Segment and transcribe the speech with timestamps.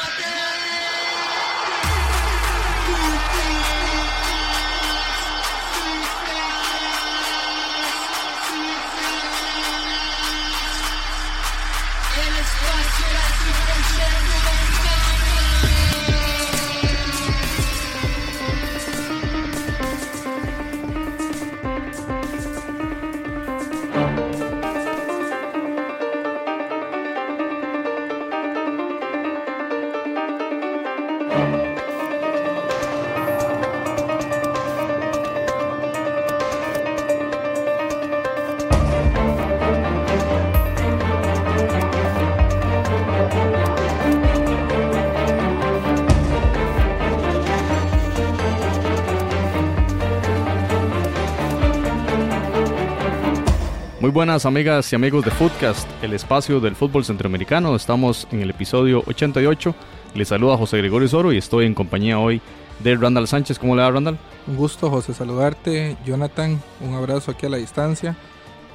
[0.00, 0.39] Muy
[54.20, 57.74] buenas amigas y amigos de Footcast, el espacio del fútbol centroamericano.
[57.74, 59.74] Estamos en el episodio 88.
[60.14, 62.42] Les saluda José Gregorio Soro y estoy en compañía hoy
[62.80, 63.58] de Randall Sánchez.
[63.58, 64.18] ¿Cómo le va Randall?
[64.46, 65.96] Un gusto José saludarte.
[66.04, 68.14] Jonathan, un abrazo aquí a la distancia.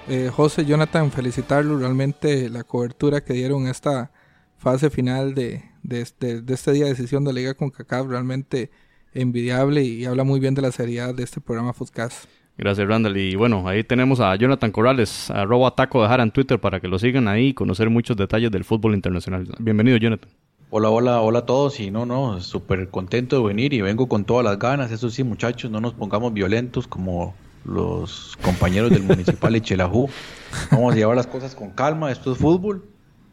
[0.08, 1.78] Eh, José, Jonathan, felicitarlo.
[1.78, 4.12] Realmente la cobertura que dieron esta
[4.58, 8.08] fase final de, de, este, de este día de decisión de la Liga con CACAF
[8.08, 8.72] realmente
[9.14, 12.26] envidiable y habla muy bien de la seriedad de este programa Footcast.
[12.58, 13.18] Gracias, Randall.
[13.18, 16.88] Y bueno, ahí tenemos a Jonathan Corrales, arroba taco de Jara en Twitter para que
[16.88, 19.48] lo sigan ahí y conocer muchos detalles del fútbol internacional.
[19.60, 20.30] Bienvenido, Jonathan.
[20.70, 21.80] Hola, hola, hola a todos.
[21.82, 24.92] Y no, no, súper contento de venir y vengo con todas las ganas.
[24.92, 30.10] Eso sí, muchachos, no nos pongamos violentos como los compañeros del Municipal de Chelajú.
[30.72, 32.10] Vamos a llevar las cosas con calma.
[32.10, 32.86] Esto es fútbol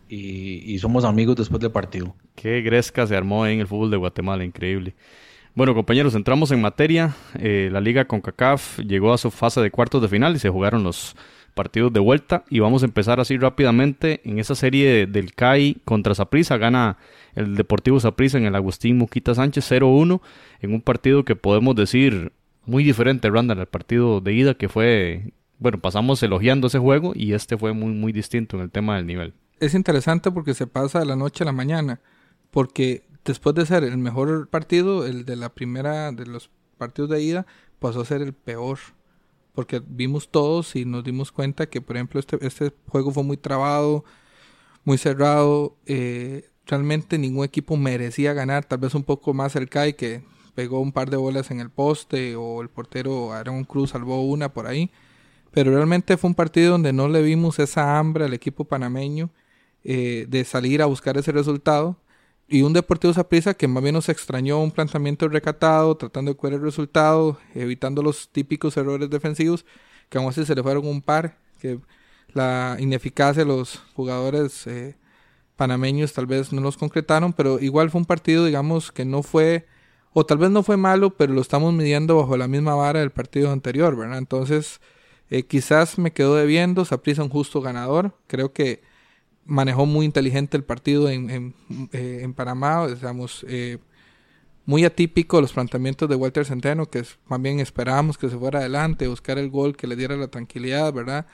[0.09, 2.17] y, y somos amigos después del partido.
[2.35, 4.97] Qué gresca se armó en el fútbol de Guatemala, increíble.
[5.55, 7.15] Bueno, compañeros, entramos en materia.
[7.39, 10.83] Eh, la liga CONCACAF llegó a su fase de cuartos de final y se jugaron
[10.83, 11.15] los
[11.53, 12.45] partidos de vuelta.
[12.49, 16.57] Y vamos a empezar así rápidamente en esa serie del CAI contra Saprissa.
[16.57, 16.97] Gana
[17.35, 20.23] el Deportivo Saprissa en el Agustín Muquita Sánchez 0-1
[20.63, 22.33] en un partido que podemos decir
[22.65, 27.35] muy diferente, Randall, al partido de ida que fue, bueno, pasamos elogiando ese juego y
[27.35, 29.35] este fue muy, muy distinto en el tema del nivel.
[29.61, 32.01] Es interesante porque se pasa de la noche a la mañana,
[32.51, 37.23] porque después de ser el mejor partido, el de la primera de los partidos de
[37.23, 37.47] ida,
[37.79, 38.79] pasó a ser el peor.
[39.55, 43.37] Porque vimos todos y nos dimos cuenta que, por ejemplo, este, este juego fue muy
[43.37, 44.05] trabado,
[44.85, 45.77] muy cerrado.
[45.87, 48.65] Eh, realmente ningún equipo merecía ganar.
[48.65, 51.71] Tal vez un poco más el CAI que pegó un par de bolas en el
[51.71, 54.91] poste o el portero Aaron Cruz salvó una por ahí.
[55.51, 59.29] Pero realmente fue un partido donde no le vimos esa hambre al equipo panameño
[59.85, 61.99] eh, de salir a buscar ese resultado
[62.53, 66.59] y un Deportivo Saprissa que más bien nos extrañó un planteamiento recatado, tratando de cuidar
[66.59, 69.65] el resultado, evitando los típicos errores defensivos,
[70.11, 71.81] que aún así se le fueron un par, que
[72.35, 74.97] la ineficacia de los jugadores eh,
[75.57, 79.67] panameños tal vez no los concretaron, pero igual fue un partido, digamos, que no fue,
[80.13, 83.13] o tal vez no fue malo, pero lo estamos midiendo bajo la misma vara del
[83.13, 84.19] partido anterior, ¿verdad?
[84.19, 84.83] Entonces,
[85.31, 88.83] eh, quizás me quedó debiendo, Saprissa un justo ganador, creo que
[89.45, 91.55] manejó muy inteligente el partido en, en,
[91.93, 93.79] eh, Panamá, digamos, eh,
[94.65, 98.61] muy atípico los planteamientos de Walter Centeno, que es, más bien esperábamos que se fuera
[98.61, 101.27] adelante, buscar el gol que le diera la tranquilidad, ¿verdad?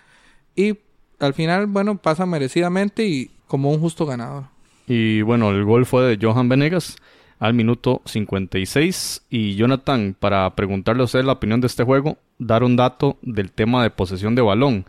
[0.56, 0.78] Y
[1.18, 4.44] al final, bueno, pasa merecidamente y como un justo ganador.
[4.86, 6.96] Y bueno, el gol fue de Johan Venegas
[7.38, 9.26] al minuto 56.
[9.30, 13.52] Y Jonathan, para preguntarle a usted la opinión de este juego, dar un dato del
[13.52, 14.86] tema de posesión de balón.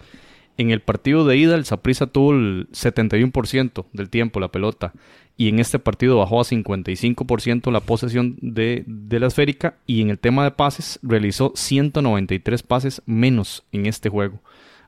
[0.60, 4.92] En el partido de ida, el Saprissa tuvo el 71% del tiempo la pelota.
[5.38, 9.78] Y en este partido bajó a 55% la posesión de, la esférica.
[9.88, 14.42] Y en el tema de pases, realizó 193 pases menos en este juego.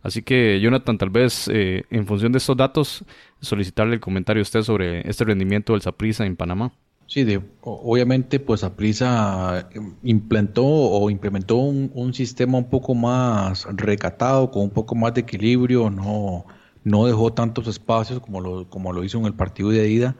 [0.04, 3.06] Así que, Jonathan, tal vez eh, en función de estos datos,
[3.40, 6.74] solicitarle el comentario a usted sobre este rendimiento del Saprissa en Panamá.
[7.12, 9.68] Sí, de, obviamente pues Aprisa
[10.02, 15.90] implantó o implementó un, sistema un poco más recatado, con un poco más de equilibrio,
[15.90, 16.46] no,
[16.86, 20.16] no dejó tantos espacios como lo, como lo hizo en el partido de ida.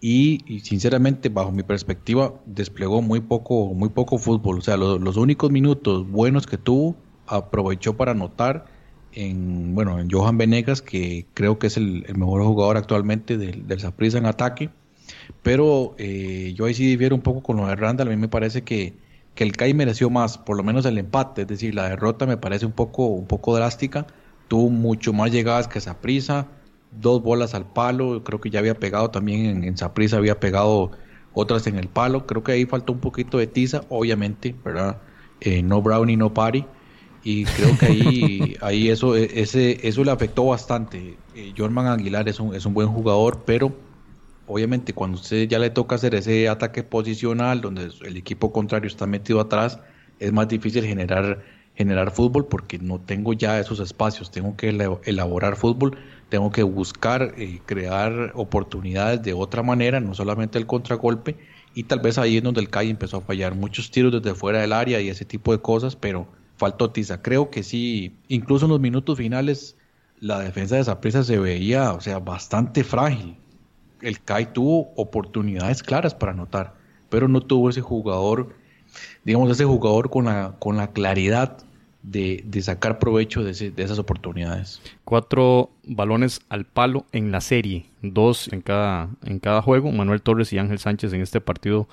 [0.00, 5.50] Y, sinceramente bajo mi perspectiva desplegó muy poco, muy poco fútbol, o sea, los únicos
[5.50, 6.96] minutos buenos que tuvo
[7.26, 8.64] aprovechó para anotar
[9.12, 13.80] en, bueno, en Johan Venegas, que creo que es el, mejor jugador actualmente del, del
[14.16, 14.70] en ataque
[15.42, 18.08] pero eh, yo ahí sí difiero un poco con lo de Randall.
[18.08, 18.94] A mí me parece que,
[19.34, 21.42] que el CAI mereció más, por lo menos el empate.
[21.42, 24.06] Es decir, la derrota me parece un poco, un poco drástica.
[24.48, 26.48] Tuvo mucho más llegadas que Saprisa,
[27.00, 28.22] dos bolas al palo.
[28.24, 30.92] Creo que ya había pegado también en Saprisa, había pegado
[31.34, 32.26] otras en el palo.
[32.26, 35.00] Creo que ahí faltó un poquito de tiza, obviamente, ¿verdad?
[35.40, 36.64] Eh, no Brownie, no Party.
[37.24, 41.18] Y creo que ahí, ahí eso, ese, eso le afectó bastante.
[41.34, 43.72] Eh, Jorman Aguilar es un, es un buen jugador, pero
[44.46, 49.06] obviamente cuando usted ya le toca hacer ese ataque posicional donde el equipo contrario está
[49.06, 49.78] metido atrás,
[50.18, 51.42] es más difícil generar,
[51.74, 54.68] generar fútbol porque no tengo ya esos espacios, tengo que
[55.04, 55.98] elaborar fútbol,
[56.28, 61.36] tengo que buscar eh, crear oportunidades de otra manera, no solamente el contragolpe,
[61.74, 64.60] y tal vez ahí es donde el CAI empezó a fallar, muchos tiros desde fuera
[64.60, 67.22] del área y ese tipo de cosas, pero faltó tiza.
[67.22, 69.76] Creo que sí, incluso en los minutos finales
[70.20, 73.41] la defensa de Zaprisa se veía, o sea, bastante frágil.
[74.02, 76.74] El CAI tuvo oportunidades claras para anotar,
[77.08, 78.54] pero no tuvo ese jugador,
[79.24, 81.64] digamos, ese jugador con la, con la claridad
[82.02, 84.80] de, sacar provecho de, esas oportunidades.
[85.04, 89.92] Cuatro balones al palo en la serie, dos en cada, en cada juego.
[89.92, 91.88] Manuel Torres y Ángel Sánchez en este partido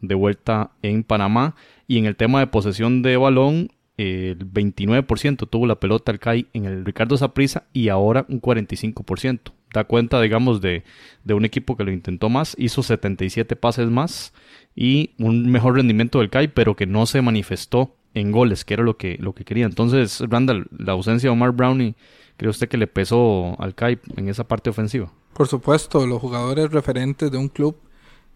[0.00, 1.54] de vuelta en Panamá.
[1.86, 6.46] Y en el tema de posesión de balón, el 29% tuvo la pelota al CAI
[6.52, 9.52] en el Ricardo Saprisa y ahora un 45%.
[9.74, 10.84] Da cuenta, digamos, de,
[11.24, 14.32] de, un equipo que lo intentó más, hizo 77 pases más
[14.76, 18.84] y un mejor rendimiento del CAI, pero que no se manifestó en goles, que era
[18.84, 19.66] lo que, lo que quería.
[19.66, 21.96] Entonces, Randall, la ausencia de Omar Brownie,
[22.36, 25.12] ¿cree usted que le pesó al CAI en esa parte ofensiva?
[25.32, 27.76] Por supuesto, los jugadores referentes de un club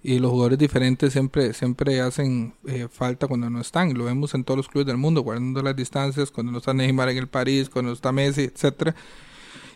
[0.02, 3.94] y los jugadores diferentes siempre, siempre hacen eh, falta cuando no están.
[3.94, 7.10] Lo vemos en todos los clubes del mundo, guardando las distancias, cuando no está Neymar
[7.10, 8.96] en el París, cuando no está Messi, etcétera.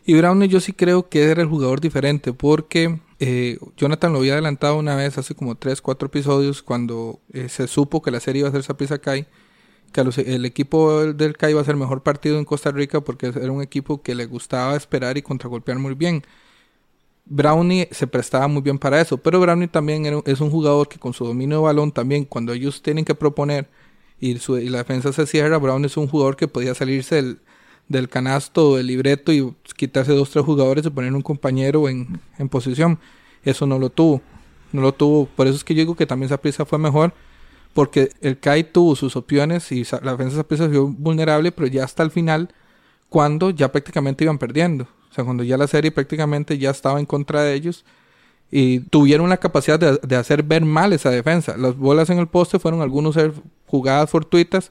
[0.05, 4.33] Y Brown yo sí creo que era el jugador diferente porque eh, Jonathan lo había
[4.33, 8.41] adelantado una vez hace como 3, 4 episodios cuando eh, se supo que la serie
[8.41, 9.27] iba a ser Saprissa Kai
[9.93, 13.27] que el equipo del CAI iba a ser el mejor partido en Costa Rica porque
[13.27, 16.23] era un equipo que le gustaba esperar y contragolpear muy bien.
[17.25, 21.13] Brownie se prestaba muy bien para eso, pero Brownie también es un jugador que con
[21.13, 23.69] su dominio de balón también, cuando ellos tienen que proponer
[24.19, 24.35] y,
[24.69, 27.41] la defensa se cierra, Brownie es un jugador que podía salirse del,
[28.09, 32.99] canasto, del libreto y quitarse dos, tres jugadores y poner un compañero en, posición.
[33.45, 34.21] Eso no lo tuvo,
[34.73, 35.27] no lo tuvo.
[35.27, 37.13] Por eso es que yo digo que también esa prisa fue mejor,
[37.75, 41.85] porque el CAI tuvo sus opciones y la defensa esa prisa fue vulnerable, pero ya
[41.85, 42.49] hasta el final,
[43.09, 44.87] cuando ya prácticamente iban perdiendo.
[45.11, 47.85] O sea, cuando ya la serie prácticamente ya estaba en contra de ellos
[48.55, 51.57] y tuvieron la capacidad de, hacer ver mal esa defensa.
[51.57, 53.17] Las bolas en el poste fueron algunos
[53.67, 54.71] jugadas fortuitas,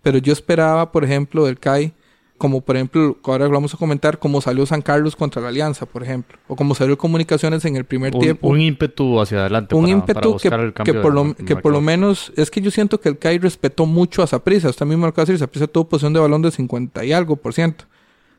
[0.00, 1.92] pero yo esperaba, por ejemplo, del CAI,
[2.38, 6.02] como por ejemplo, ahora vamos a comentar, cómo salió San Carlos contra la Alianza, por
[6.02, 8.48] ejemplo, o cómo salió Comunicaciones en el primer tiempo.
[8.48, 9.74] Un ímpetu hacia adelante.
[9.74, 10.50] Un ímpetu que,
[10.94, 14.22] por, lo, que por lo menos, es que yo siento que el CAI respetó mucho
[14.22, 14.68] a Saprisa.
[14.68, 17.54] Usted mismo lo acaba de decir, tuvo posición de balón de 50 y algo por
[17.54, 17.84] ciento.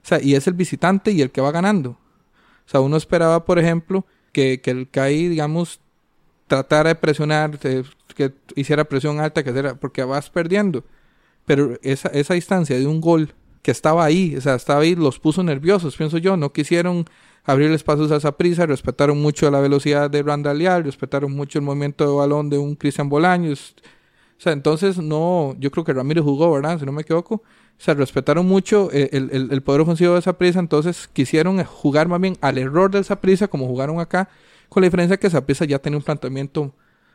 [0.03, 1.91] O sea, y es el visitante y el que va ganando.
[1.91, 5.79] O sea, uno esperaba, por ejemplo, que, que el CAI, digamos,
[6.47, 10.83] tratara de presionar, que hiciera presión alta, que era, porque vas perdiendo.
[11.45, 13.33] Pero esa, esa distancia de un gol
[13.67, 16.37] que estaba ahí, o sea, estaba ahí, los puso nerviosos, pienso yo.
[16.37, 17.03] No quisieron
[17.43, 22.09] abrir espacios a esa prisa, respetaron mucho la velocidad de Randall respetaron mucho el movimiento
[22.09, 23.75] de balón de un Cristian Bolaños.
[24.37, 26.79] O sea, entonces no, yo creo que Ramírez jugó, ¿verdad?
[26.79, 27.43] Si no me equivoco
[27.77, 32.37] se respetaron mucho eh, el, poder ofensivo de esa prisa, entonces quisieron jugar más bien
[32.39, 34.29] al error de esa prisa como jugaron acá,
[34.69, 36.73] con la diferencia que esa prisa ya tenía un planteamiento,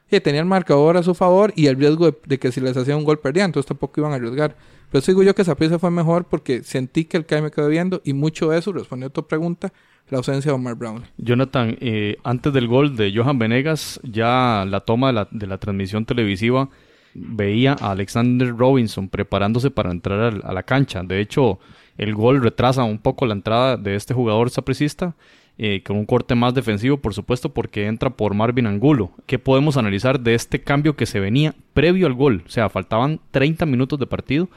[0.08, 2.94] que tenía el marcador a su favor y el riesgo de, que si les hacía
[2.94, 4.54] un gol perdían, entonces tampoco iban a arriesgar.
[4.92, 7.50] Pero eso digo yo que esa prisa fue mejor porque sentí que el CAI me
[7.50, 9.72] quedó viendo y mucho de eso, respondió a tu pregunta,
[10.10, 11.04] la ausencia de Omar Brown.
[11.16, 16.68] Jonathan, eh, antes del gol de Johan Venegas, ya la toma de la, transmisión televisiva
[17.14, 21.02] veía a Alexander Robinson preparándose para entrar a la cancha.
[21.02, 21.58] De hecho,
[21.96, 25.14] el gol retrasa un poco la entrada de este jugador sapricista,
[25.56, 29.12] eh, con un corte más defensivo, por supuesto, porque entra por Marvin Angulo.
[29.24, 32.42] ¿Qué podemos analizar de este cambio que se venía previo al gol?
[32.46, 34.50] O sea, faltaban 30 minutos de partido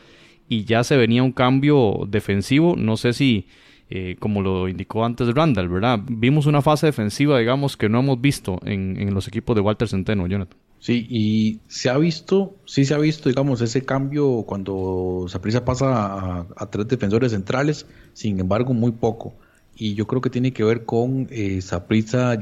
[0.47, 2.75] y ya se venía un cambio defensivo.
[2.75, 3.47] No sé si,
[3.89, 5.99] eh, como lo indicó antes Randall, ¿verdad?
[6.07, 9.87] Vimos una fase defensiva, digamos, que no hemos visto en, en los equipos de Walter
[9.87, 10.57] Centeno, Jonathan.
[10.85, 16.45] Sí, y se ha visto, sí se ha visto, digamos, ese cambio cuando Saprissa pasa
[16.55, 19.33] a, tres defensores centrales, sin embargo, muy poco.
[19.75, 21.59] Y yo creo que tiene que ver con eh,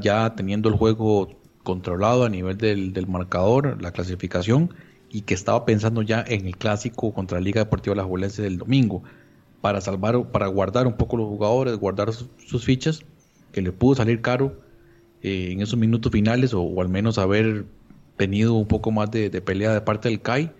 [0.02, 1.30] ya teniendo el juego
[1.62, 4.74] controlado a nivel del, marcador, la clasificación,
[5.14, 8.58] y que estaba pensando ya en el clásico contra la Liga Deportiva La Juelense del
[8.58, 9.04] domingo,
[9.60, 13.04] para salvar, para guardar un poco los jugadores, guardar sus, fichas,
[13.52, 14.60] que le pudo salir caro
[15.22, 17.64] eh, en esos minutos finales, o, o al menos haber
[18.16, 20.50] tenido un poco más de, pelea de parte del CAI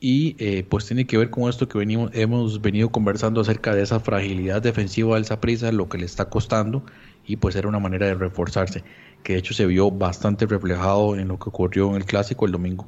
[0.00, 3.84] y eh, pues tiene que ver con esto que venimos, hemos venido conversando acerca de
[3.84, 6.84] esa fragilidad defensiva del Saprissa, lo que le está costando
[7.24, 8.84] y pues era una manera de reforzarse,
[9.22, 12.52] que de hecho se vio bastante reflejado en lo que ocurrió en el clásico el
[12.52, 12.86] domingo.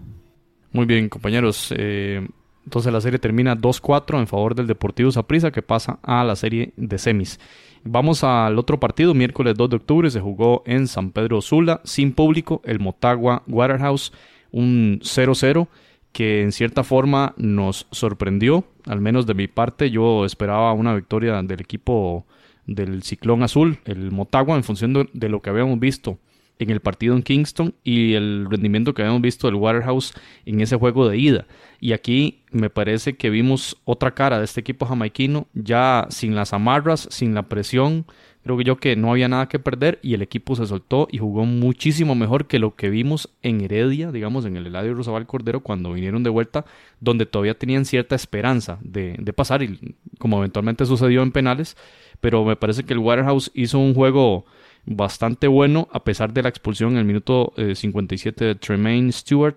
[0.74, 2.26] Muy bien compañeros, eh,
[2.64, 6.72] Entonces la serie termina 2-4 en favor del Deportivo Saprissa que pasa a la serie
[6.76, 7.38] de semis.
[7.84, 12.12] Vamos al otro partido, miércoles 2 de octubre se jugó en San Pedro Sula sin
[12.12, 14.12] público, el Motagua Waterhouse,
[14.50, 15.68] un 0-0
[16.10, 21.40] que en cierta forma nos sorprendió, al menos de mi parte yo esperaba una victoria
[21.40, 22.26] del equipo
[22.66, 26.18] del Ciclón Azul, el Motagua, en función de lo que habíamos visto
[26.58, 30.14] en el partido en Kingston y el rendimiento que habíamos visto del Waterhouse
[30.46, 31.46] en ese juego de ida.
[31.80, 36.52] Y aquí me parece que vimos otra cara de este equipo jamaiquino, ya sin las
[36.52, 38.06] amarras, sin la presión.
[38.42, 41.18] Creo que yo que no había nada que perder y el equipo se soltó y
[41.18, 45.60] jugó muchísimo mejor que lo que vimos en Heredia, digamos, en el Eladio Rosabal Cordero
[45.60, 46.66] cuando vinieron de vuelta,
[47.00, 51.76] donde todavía tenían cierta esperanza de, de pasar y como eventualmente sucedió en penales.
[52.20, 54.44] Pero me parece que el Waterhouse hizo un juego
[54.86, 59.56] bastante bueno a pesar de la expulsión en el minuto 57 eh, de Tremaine Stewart,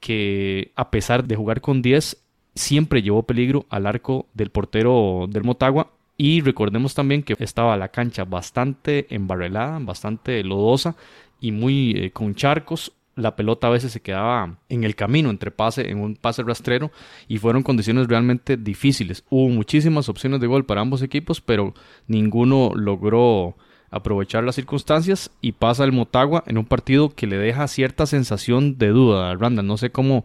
[0.00, 2.16] que a pesar de jugar con 10
[2.54, 5.92] siempre llevó peligro al arco del portero del Motagua.
[6.20, 10.96] Y recordemos también que estaba la cancha bastante embarrelada, bastante lodosa
[11.40, 12.92] y muy eh, con charcos.
[13.14, 16.90] La pelota a veces se quedaba en el camino entre pase, en un pase rastrero,
[17.26, 19.24] y fueron condiciones realmente difíciles.
[19.28, 21.74] Hubo muchísimas opciones de gol para ambos equipos, pero
[22.06, 23.56] ninguno logró
[23.90, 28.78] aprovechar las circunstancias y pasa el Motagua en un partido que le deja cierta sensación
[28.78, 29.34] de duda.
[29.34, 30.24] Randa, no sé cómo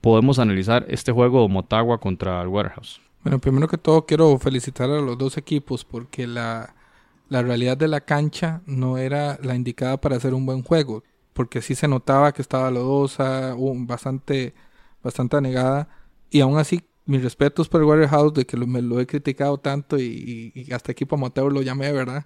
[0.00, 3.00] podemos analizar este juego Motagua contra el Warehouse.
[3.22, 6.74] Bueno, primero que todo quiero felicitar a los dos equipos porque la,
[7.28, 11.62] la realidad de la cancha no era la indicada para hacer un buen juego, porque
[11.62, 14.54] sí se notaba que estaba lodosa, bastante,
[15.02, 15.88] bastante anegada,
[16.30, 19.98] y aún así mis respetos por el Warehouse de que me lo he criticado tanto
[19.98, 22.24] y, y, hasta equipo amateur lo llamé, ¿verdad?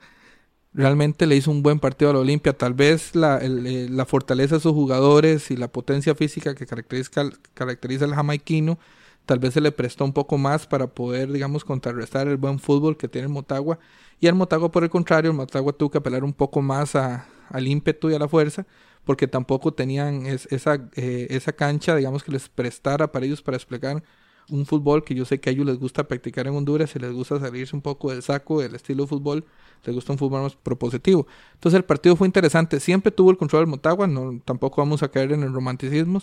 [0.78, 2.52] Realmente le hizo un buen partido a la Olimpia.
[2.56, 7.30] Tal vez la, eh, la, fortaleza de sus jugadores y la potencia física que caracteriza,
[7.54, 8.78] caracteriza al jamaiquino,
[9.26, 12.96] tal vez se le prestó un poco más para poder, digamos, contrarrestar el buen fútbol
[12.96, 13.80] que tiene el Motagua.
[14.20, 17.66] Y al Motagua, por el contrario, el Motagua tuvo que apelar un poco más al
[17.66, 18.64] ímpetu y a la fuerza,
[19.04, 24.04] porque tampoco tenían esa, eh, esa cancha, digamos, que les prestara para ellos para desplegar
[24.50, 27.12] un fútbol que yo sé que a ellos les gusta practicar en Honduras y les
[27.12, 29.44] gusta salirse un poco del saco del estilo de fútbol,
[29.84, 31.26] les gusta un fútbol más propositivo.
[31.54, 35.08] Entonces el partido fue interesante, siempre tuvo el control del Motagua, no, tampoco vamos a
[35.10, 36.22] caer en el romanticismo,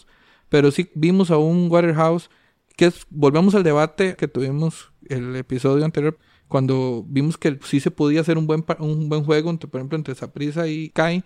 [0.49, 2.29] pero sí vimos a un Waterhouse
[2.75, 6.17] que es, volvemos al debate que tuvimos el episodio anterior
[6.47, 9.97] cuando vimos que sí se podía hacer un buen, un buen juego, entre, por ejemplo,
[9.97, 11.23] entre Saprisa y Kai,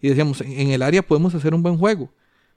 [0.00, 2.12] y decíamos, en el área podemos hacer un buen juego.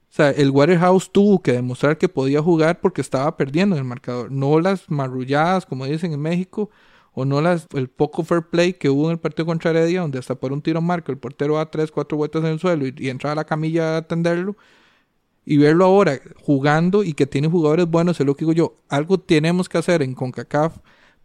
[0.09, 3.87] O sea, el Waterhouse tuvo que demostrar que podía jugar porque estaba perdiendo en el
[3.87, 4.31] marcador.
[4.31, 6.71] No las marrulladas, como dicen en México,
[7.13, 10.17] o no las, el poco fair play que hubo en el partido contra Heredia, donde
[10.17, 12.95] hasta por un tiro marco el portero da tres, cuatro vueltas en el suelo y,
[12.97, 14.57] y entra a la camilla a atenderlo.
[15.45, 18.77] Y verlo ahora jugando y que tiene jugadores buenos, es lo que digo yo.
[18.89, 20.77] Algo tenemos que hacer en CONCACAF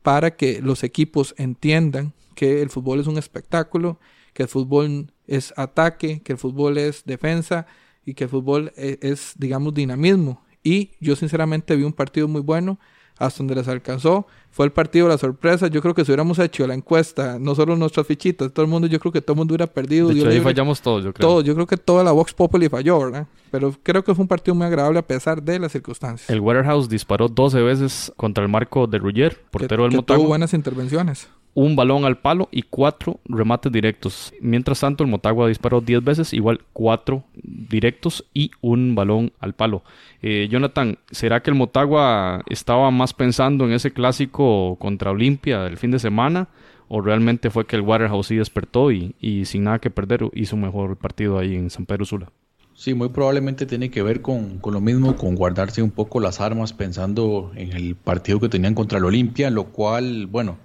[0.03, 3.99] para que los equipos entiendan que el fútbol es un espectáculo,
[4.35, 7.67] que el fútbol es ataque, que el fútbol es defensa
[8.05, 10.43] y que el fútbol e, es, digamos, dinamismo.
[10.63, 12.79] Y yo sinceramente vi un partido muy bueno
[13.19, 14.27] hasta donde les alcanzó.
[14.51, 15.67] Fue el partido de la sorpresa.
[15.67, 18.87] Yo creo que si hubiéramos hecho la encuesta, no solo nuestras fichitas, todo el mundo,
[18.87, 20.09] yo creo que todo el mundo hubiera perdido.
[20.09, 21.29] De ahí fallamos todos, yo creo.
[21.29, 23.27] Todos, yo creo que toda la Vox Populi falló, ¿verdad?
[23.51, 26.31] Pero creo que fue un partido muy agradable a pesar de las circunstancias.
[26.31, 30.55] El Waterhouse disparó 12 veces contra el marco de Ruggier, portero del que Tuvo buenas
[30.55, 34.33] intervenciones un balón al palo y cuatro remates directos.
[34.41, 39.85] Mientras tanto, el Motagua disparó 10 veces, igual cuatro directos y un balón al palo.
[40.21, 45.77] Eh, Jonathan, ¿será que el Motagua estaba más pensando en ese clásico contra Olimpia del
[45.77, 46.49] fin de semana?
[46.89, 50.57] ¿O realmente fue que el Waterhouse sí despertó y, y sin nada que perder hizo
[50.57, 52.31] mejor partido ahí en San Pedro Sula?
[52.75, 56.41] Sí, muy probablemente tiene que ver con, con, lo mismo, con guardarse un poco las
[56.41, 60.59] armas pensando en el partido que tenían contra el Olimpia, lo cual, bueno,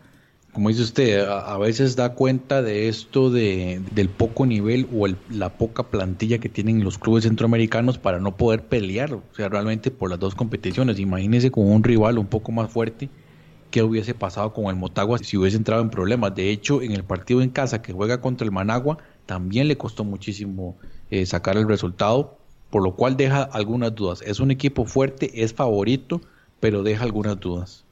[0.53, 5.57] como dice usted, a, veces da cuenta de esto de, del poco nivel o la
[5.57, 10.09] poca plantilla que tienen los clubes centroamericanos para no poder pelear, o sea, realmente por
[10.09, 10.99] las dos competiciones.
[10.99, 13.09] Imagínese con un rival un poco más fuerte,
[13.69, 16.33] qué hubiese pasado con el Motagua si hubiese entrado en problemas.
[16.33, 20.03] De hecho, en el partido en casa que juega contra el Managua, también le costó
[20.03, 20.77] muchísimo
[21.11, 22.39] eh, sacar el resultado,
[22.71, 24.23] por lo cual deja algunas dudas.
[24.25, 26.21] Es un equipo fuerte, es favorito,
[26.59, 27.85] pero deja algunas dudas.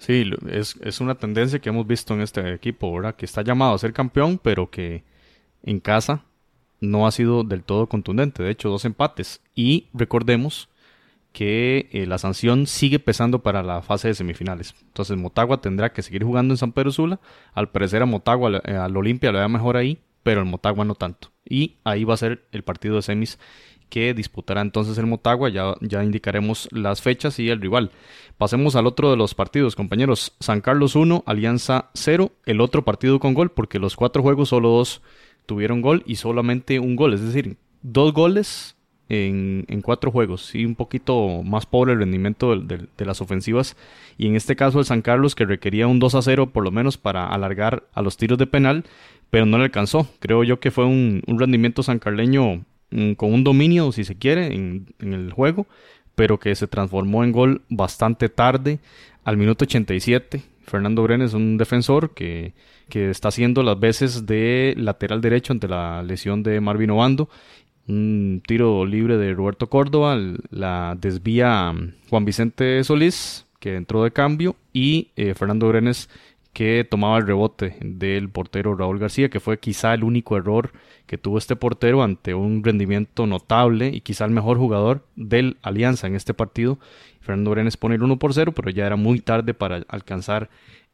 [0.00, 3.14] Sí, es, es una tendencia que hemos visto en este equipo, ¿verdad?
[3.14, 5.04] Que está llamado a ser campeón, pero que
[5.62, 6.24] en casa
[6.80, 8.42] no ha sido del todo contundente.
[8.42, 9.42] De hecho, dos empates.
[9.54, 10.70] Y recordemos
[11.32, 14.74] que eh, la sanción sigue pesando para la fase de semifinales.
[14.86, 17.20] Entonces Motagua tendrá que seguir jugando en San Pedro Sula.
[17.52, 20.94] Al parecer a Motagua, eh, al Olimpia le va mejor ahí, pero el Motagua no
[20.94, 21.30] tanto.
[21.44, 23.38] Y ahí va a ser el partido de semis
[23.90, 25.50] que disputará entonces el Motagua.
[25.50, 27.90] Ya, ya indicaremos las fechas y el rival.
[28.38, 30.32] Pasemos al otro de los partidos, compañeros.
[30.40, 32.32] San Carlos 1, Alianza 0.
[32.46, 35.02] El otro partido con gol, porque los cuatro juegos solo dos
[35.44, 37.12] tuvieron gol y solamente un gol.
[37.12, 38.76] Es decir, dos goles
[39.10, 40.54] en, cuatro juegos.
[40.54, 43.76] y un poquito más pobre el rendimiento de, las ofensivas.
[44.16, 46.70] Y en este caso el San Carlos que requería un 2 a 0 por lo
[46.70, 48.84] menos para alargar a los tiros de penal,
[49.30, 50.06] pero no le alcanzó.
[50.20, 52.64] Creo yo que fue un, rendimiento sancarleño
[53.16, 55.66] con un dominio, si se quiere, en, el juego,
[56.14, 58.78] pero que se transformó en gol bastante tarde,
[59.24, 60.42] al minuto 87.
[60.66, 62.52] Fernando Brenes, un defensor que,
[62.88, 67.28] que está haciendo las veces de lateral derecho ante la lesión de Marvin Obando
[67.90, 70.18] un tiro libre de Roberto Córdoba,
[70.50, 71.74] la desvía
[72.08, 76.08] Juan Vicente Solís, que entró de cambio, y eh, Fernando Brenes,
[76.60, 80.72] que tomaba el rebote del portero Raúl García, que fue quizá el único error
[81.06, 86.06] que tuvo este portero ante un rendimiento notable y quizá el mejor jugador del Alianza
[86.06, 86.78] en este partido.
[87.22, 90.50] Fernando Brenes pone el 1 por 0, pero ya era muy tarde para alcanzar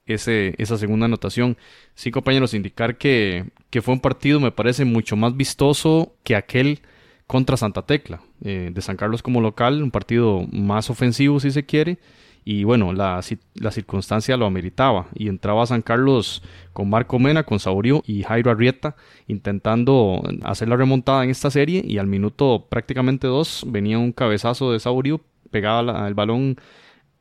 [0.06, 1.56] ese, esa segunda anotación.
[1.96, 6.80] Sí, compañeros, indicar que, que, fue un partido, me parece, mucho más vistoso que aquel
[7.26, 11.66] contra Santa Tecla, eh, de San Carlos como local, un partido más ofensivo si se
[11.66, 11.98] quiere,
[12.48, 18.04] y bueno, la, circunstancia lo ameritaba, y entraba San Carlos con Marco Mena, con Saurio
[18.06, 18.94] y Jairo Arrieta,
[19.26, 24.70] intentando hacer la remontada en esta serie, y al minuto prácticamente dos venía un cabezazo
[24.70, 26.56] de Saurio, pegaba el balón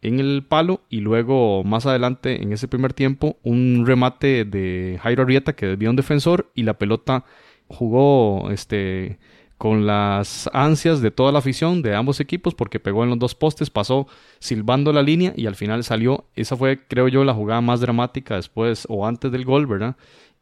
[0.03, 5.24] en el palo y luego más adelante en ese primer tiempo un remate de Jairo
[5.24, 7.25] Arrieta que desvió un defensor y la pelota
[7.67, 9.17] jugó este
[9.58, 13.36] con las ansias de toda la afición de ambos equipos porque pegó en los dos
[13.36, 14.08] postes, pasó
[14.40, 16.26] silbando la línea y al final salió.
[16.36, 19.96] Esa fue, creo yo, la jugada más dramática después o antes del gol, ¿verdad?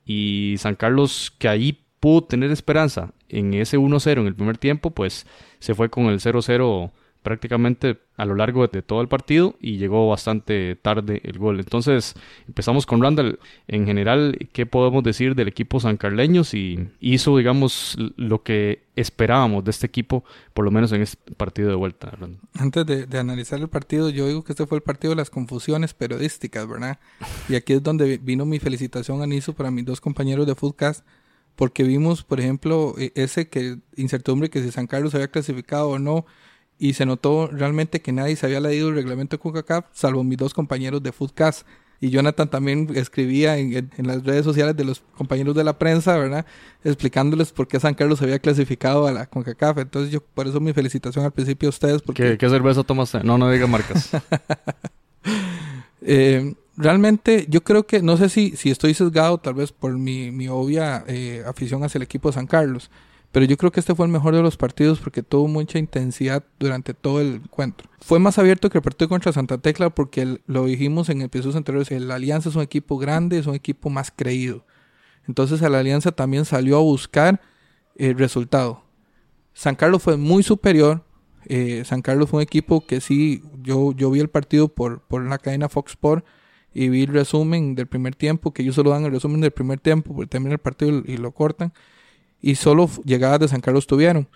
[0.05, 4.91] Y San Carlos, que ahí pudo tener esperanza en ese 1-0 en el primer tiempo,
[4.91, 5.25] pues
[5.59, 6.91] se fue con el 0-0
[7.23, 11.59] prácticamente a lo largo de todo el partido y llegó bastante tarde el gol.
[11.59, 12.13] Entonces
[12.47, 13.39] empezamos con Randall.
[13.67, 16.43] En general, ¿qué podemos decir del equipo sancarleño?
[16.43, 21.69] Si hizo, digamos, lo que esperábamos de este equipo, por lo menos en este partido
[21.69, 22.15] de vuelta.
[22.55, 25.93] Antes de, analizar el partido, yo digo que este fue el partido de las confusiones
[25.93, 26.99] periodísticas, ¿verdad?
[27.49, 31.03] Y aquí es donde vino mi felicitación a Niso para mis dos compañeros de Foodcast
[31.55, 35.99] porque vimos, por ejemplo, e, ese que incertidumbre que si San Carlos había clasificado o
[35.99, 36.25] no,
[36.77, 40.37] y se notó realmente que nadie se había leído el reglamento de CONCACAF, salvo mis
[40.37, 41.65] dos compañeros de Foodcast.
[42.01, 46.45] Y Jonathan también escribía en, las redes sociales de los compañeros de la prensa, ¿verdad?
[46.83, 49.77] Explicándoles por qué San Carlos había clasificado a la CONCACAF.
[49.77, 52.01] Entonces, yo por eso mi felicitación al principio a ustedes.
[52.01, 52.37] Porque...
[52.37, 53.23] ¿Qué, cerveza tomaste?
[53.23, 54.09] No, no diga marcas.
[56.05, 60.31] Eh, realmente, yo creo que, no sé si, si estoy sesgado, tal vez por mi,
[60.31, 62.91] mi obvia eh, afición hacia el equipo de San Carlos.
[63.33, 66.43] Pero yo creo que este fue el mejor de los partidos porque tuvo mucha intensidad
[66.59, 67.89] durante todo el encuentro.
[67.99, 71.89] Fue más abierto que el partido contra Santa Tecla porque lo dijimos en episodios anteriores,
[71.89, 74.63] el Alianza es un equipo grande, es un equipo más creído.
[75.27, 77.41] Entonces la Alianza también salió a buscar
[77.95, 78.83] el resultado.
[79.53, 81.03] San Carlos fue muy superior.
[81.47, 85.27] Eh, San Carlos fue un equipo que sí, yo, yo vi el partido por, por
[85.27, 86.23] la cadena Fox Sport
[86.71, 89.79] y vi el resumen del primer tiempo, que ellos solo dan el resumen del primer
[89.79, 91.73] tiempo, porque termina el partido y lo cortan
[92.43, 94.27] y solo llegadas de San Carlos tuvieron.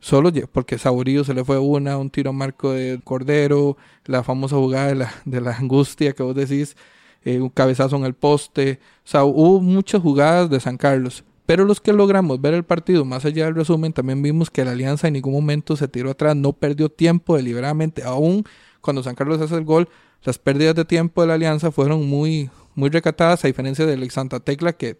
[0.00, 4.88] Solo porque Saborío se le fue una, un tiro marco de Cordero, la famosa jugada
[4.88, 6.76] de la, de la angustia que vos decís,
[7.22, 8.80] eh, un cabezazo en el poste.
[9.04, 11.24] O sea, hubo muchas jugadas de San Carlos.
[11.46, 14.72] Pero los que logramos ver el partido, más allá del resumen, también vimos que la
[14.72, 18.02] Alianza en ningún momento se tiró atrás, no perdió tiempo deliberadamente.
[18.02, 18.44] Aún
[18.80, 19.88] cuando San Carlos hace el gol,
[20.24, 24.40] las pérdidas de tiempo de la Alianza fueron muy, muy recatadas, a diferencia del Santa
[24.40, 24.98] Tecla, que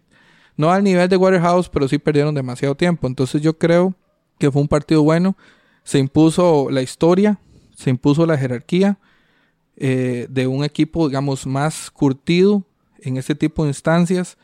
[0.59, 3.07] no al nivel de Waterhouse, pero sí perdieron demasiado tiempo.
[3.07, 3.95] Entonces yo creo
[4.37, 5.37] que fue un partido bueno.
[5.85, 7.39] Se impuso la historia,
[7.77, 8.99] se impuso la jerarquía
[9.77, 12.65] eh, de un equipo, digamos, más curtido
[12.97, 14.37] en este tipo de instancias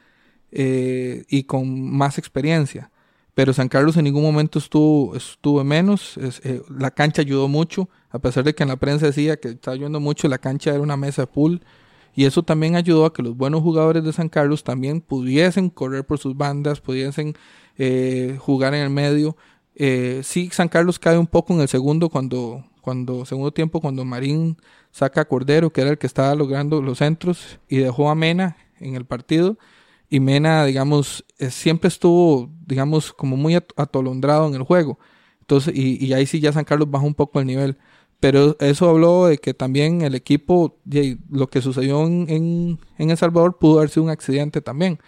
[0.54, 2.89] eh, y con más experiencia.
[3.34, 6.17] Pero San Carlos en ningún momento estuvo, menos.
[6.45, 9.75] Eh, la cancha ayudó mucho, a pesar de que en la prensa decía que estaba
[9.75, 11.62] ayudando mucho, la cancha era una mesa de pool
[12.15, 16.06] y eso también ayudó a que los buenos jugadores de San Carlos también pudiesen correr
[16.06, 17.36] por sus bandas, pudiesen
[17.78, 19.36] eh, jugar en el medio.
[19.75, 24.06] Eh, sí, San Carlos cae un poco en el segundo cuando, cuando, segundo tiempo, cuando
[24.06, 24.58] Marín
[24.91, 28.56] saca a Cordero, que era el que estaba logrando los centros, y dejó a Mena
[28.80, 29.58] en el partido.
[30.10, 34.99] Y Mena, digamos, eh, siempre estuvo, digamos, como muy atolondrado en el juego.
[35.41, 37.78] Entonces, y, y ahí sí ya San Carlos bajó un poco el nivel.
[38.19, 40.78] Pero eso habló de que también el equipo,
[41.30, 44.99] lo que sucedió en, El Salvador pudo haber sido un accidente también.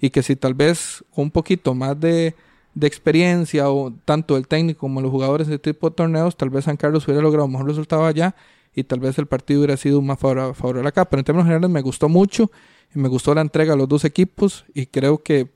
[0.00, 2.34] Y que si tal vez un poquito más de,
[2.74, 6.50] de experiencia o tanto el técnico como los jugadores de este tipo de torneos, tal
[6.50, 8.34] vez San Carlos hubiera logrado un mejor resultado allá
[8.74, 11.04] y tal vez el partido hubiera sido más favorable acá.
[11.04, 12.50] Pero en términos generales me gustó mucho
[12.94, 15.50] me gustó la entrega a los dos equipos y creo que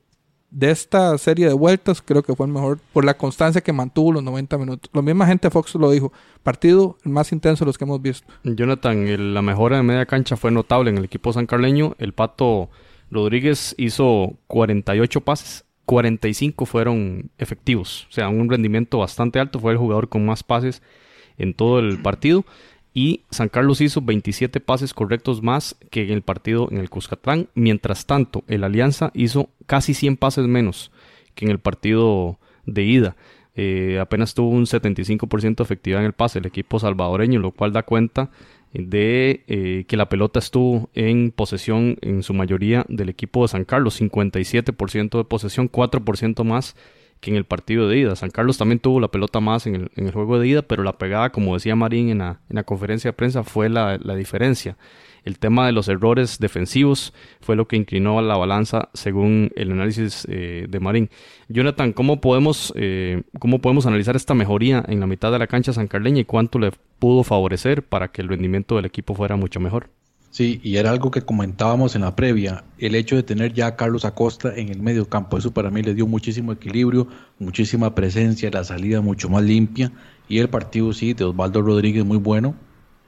[0.50, 4.12] de esta serie de vueltas creo que fue el mejor por la constancia que mantuvo
[4.12, 4.90] los 90 minutos.
[4.94, 8.26] La misma gente Fox lo dijo, partido más intenso de los que hemos visto.
[8.44, 11.94] Jonathan, la mejora de media cancha fue notable en el equipo sancarleño.
[11.98, 12.70] El Pato
[13.10, 19.78] Rodríguez hizo 48 pases, 45 fueron efectivos, o sea, un rendimiento bastante alto, fue el
[19.78, 20.82] jugador con más pases
[21.38, 22.44] en todo el partido
[22.98, 27.48] y San Carlos hizo 27 pases correctos más que en el partido en el Cuscatlán.
[27.54, 30.90] Mientras tanto, el Alianza hizo casi 100 pases menos
[31.36, 33.16] que en el partido de ida.
[33.54, 37.72] Eh, apenas tuvo un 75% de efectividad en el pase el equipo salvadoreño, lo cual
[37.72, 38.32] da cuenta
[38.72, 43.64] de eh, que la pelota estuvo en posesión en su mayoría del equipo de San
[43.64, 46.74] Carlos, 57% de posesión, 4% más
[47.20, 48.16] que en el partido de ida.
[48.16, 50.82] San Carlos también tuvo la pelota más en el, en el juego de ida, pero
[50.82, 54.14] la pegada, como decía Marín en la, en la conferencia de prensa, fue la, la,
[54.14, 54.76] diferencia.
[55.24, 59.72] El tema de los errores defensivos fue lo que inclinó a la balanza según el
[59.72, 61.10] análisis eh, de Marín.
[61.48, 65.72] Jonathan, ¿cómo podemos, eh, ¿cómo podemos analizar esta mejoría en la mitad de la cancha
[65.72, 69.90] sancarleña y cuánto le pudo favorecer para que el rendimiento del equipo fuera mucho mejor?
[70.38, 73.74] Sí, y era algo que comentábamos en la previa, el hecho de tener ya a
[73.74, 77.08] Carlos Acosta en el medio campo, eso para mí le dio muchísimo equilibrio,
[77.40, 79.90] muchísima presencia, la salida mucho más limpia
[80.28, 82.54] y el partido sí de Osvaldo Rodríguez muy bueno,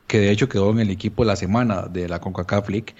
[0.09, 2.97] que de hecho quedó en el equipo la semana de la CONCACAF League,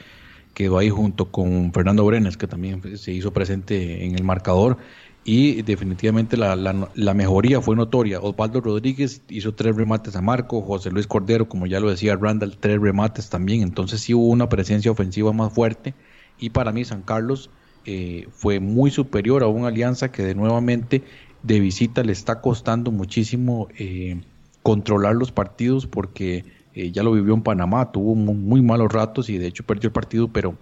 [0.55, 4.79] quedó ahí junto con Fernando Brenes, que también se hizo presente en el marcador.
[5.23, 8.21] Y definitivamente la, mejoría fue notoria.
[8.21, 12.57] Osvaldo Rodríguez hizo tres remates a Marco, José Luis Cordero, como ya lo decía Randall,
[12.59, 15.95] tres remates también, entonces sí hubo una presencia ofensiva más fuerte.
[16.39, 17.51] Y para mí San Carlos
[17.85, 21.03] eh, fue muy superior a una alianza que de nuevamente
[21.43, 24.21] de visita le está costando muchísimo eh,
[24.63, 29.39] controlar los partidos porque eh, ya lo vivió en Panamá, tuvo muy malos ratos y
[29.39, 30.57] de hecho perdió el partido, pero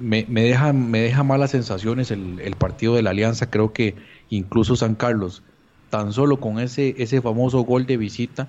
[0.00, 3.50] me, deja, me deja malas sensaciones el, el, partido de la Alianza.
[3.50, 3.94] Creo que
[4.30, 5.42] incluso San Carlos,
[5.90, 8.48] tan solo con ese, ese famoso gol de visita,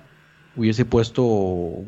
[0.56, 1.22] hubiese puesto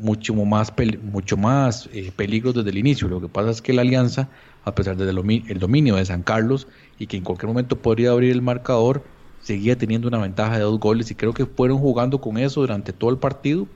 [0.01, 0.73] mucho más,
[1.03, 3.07] mucho más eh, peligros desde el inicio.
[3.07, 4.29] Lo que pasa es que la Alianza,
[4.63, 6.67] a pesar del el dominio de San Carlos
[6.99, 9.03] y que en cualquier momento podría abrir el marcador,
[9.41, 12.91] seguía teniendo una ventaja de dos goles y creo que fueron jugando con eso durante
[12.93, 13.67] todo el partido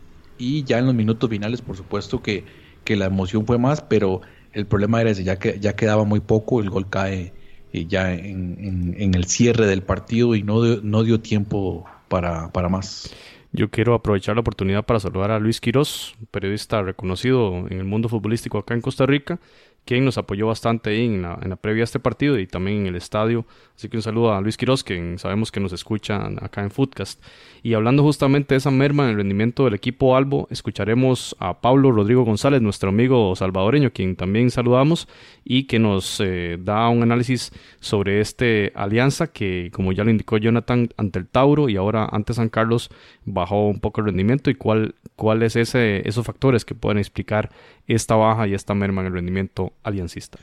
[0.42, 2.44] y ya en los minutos finales, por supuesto que,
[2.84, 4.22] que la emoción fue más, pero
[4.54, 7.34] el problema era ese, ya que ya quedaba muy poco, el gol cae
[7.72, 13.14] eh, ya en, el cierre del partido y no, no dio tiempo para, para más.
[13.54, 18.10] Yo quiero aprovechar la oportunidad para saludar a Luis Quirós, periodista reconocido en el mundo
[18.10, 19.40] futbolístico acá en Costa Rica,
[19.86, 22.96] quien nos apoyó bastante ahí en la, previa a este partido y también en el
[22.96, 23.46] estadio.
[23.76, 27.22] Así que un saludo a Luis Quiroz, que sabemos que nos escucha acá en Footcast.
[27.64, 31.92] Y hablando justamente de esa merma en el rendimiento del equipo Albo, escucharemos a Pablo
[31.92, 35.08] Rodrigo González, nuestro amigo salvadoreño, quien también saludamos
[35.44, 40.38] y que nos eh, da un análisis sobre este alianza que, como ya lo indicó
[40.38, 42.90] Jonathan, ante el Tauro y ahora ante San Carlos
[43.26, 47.50] bajó un poco el rendimiento y cuál, cuáles ese, esos factores que pueden explicar
[47.96, 50.40] esta baja y esta merma en el rendimiento aliancista.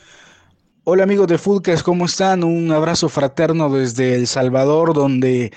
[0.84, 2.44] Hola amigos de Foodcast, ¿cómo están?
[2.44, 5.52] Un abrazo fraterno desde El Salvador, donde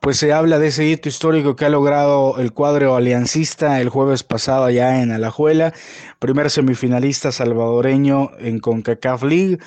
[0.00, 4.22] pues se habla de ese hito histórico que ha logrado el cuadro aliancista el jueves
[4.22, 5.72] pasado allá en Alajuela,
[6.18, 9.58] primer semifinalista salvadoreño en CONCACAF League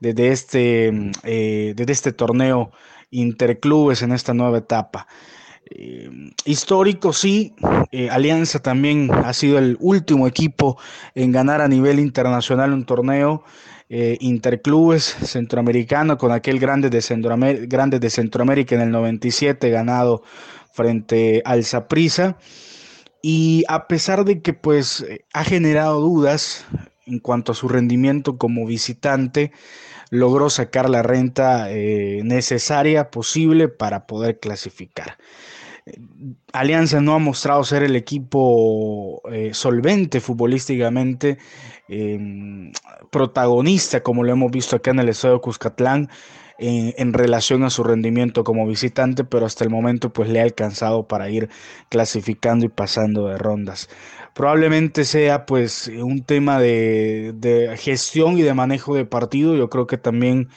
[0.00, 2.72] desde este, eh, desde este torneo
[3.10, 5.06] interclubes en esta nueva etapa.
[5.70, 6.10] Eh,
[6.44, 7.54] histórico, sí.
[7.90, 10.78] Eh, Alianza también ha sido el último equipo
[11.14, 13.44] en ganar a nivel internacional un torneo
[13.88, 20.22] eh, interclubes centroamericano con aquel grande de, Centroamérica, en el 97 ganado
[20.72, 22.36] frente al Saprissa.
[23.22, 26.66] Y a pesar de que pues ha generado dudas
[27.06, 29.50] en cuanto a su rendimiento como visitante,
[30.14, 35.18] logró sacar la renta necesaria posible para poder clasificar.
[36.52, 41.38] Alianza no ha mostrado ser el equipo eh, solvente futbolísticamente,
[41.88, 42.72] em,
[43.10, 46.08] protagonista, como lo hemos visto acá en el Estadio Cuscatlán,
[46.58, 51.06] en, relación a su rendimiento como visitante, pero hasta el momento pues le ha alcanzado
[51.08, 51.48] para ir
[51.90, 53.88] clasificando y pasando de rondas.
[54.34, 59.56] Probablemente sea pues un tema de, gestión y de manejo de partido.
[59.56, 60.48] Yo creo que también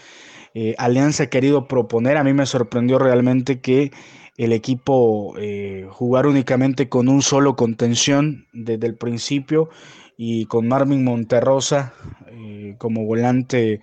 [0.56, 2.18] eh, Alianza ha querido proponer.
[2.18, 3.92] A mí me sorprendió realmente que
[4.36, 9.70] el equipo eh, jugar únicamente con un solo contención desde el principio
[10.18, 11.94] y con Marvin Monterrosa
[12.28, 13.80] eh, como volante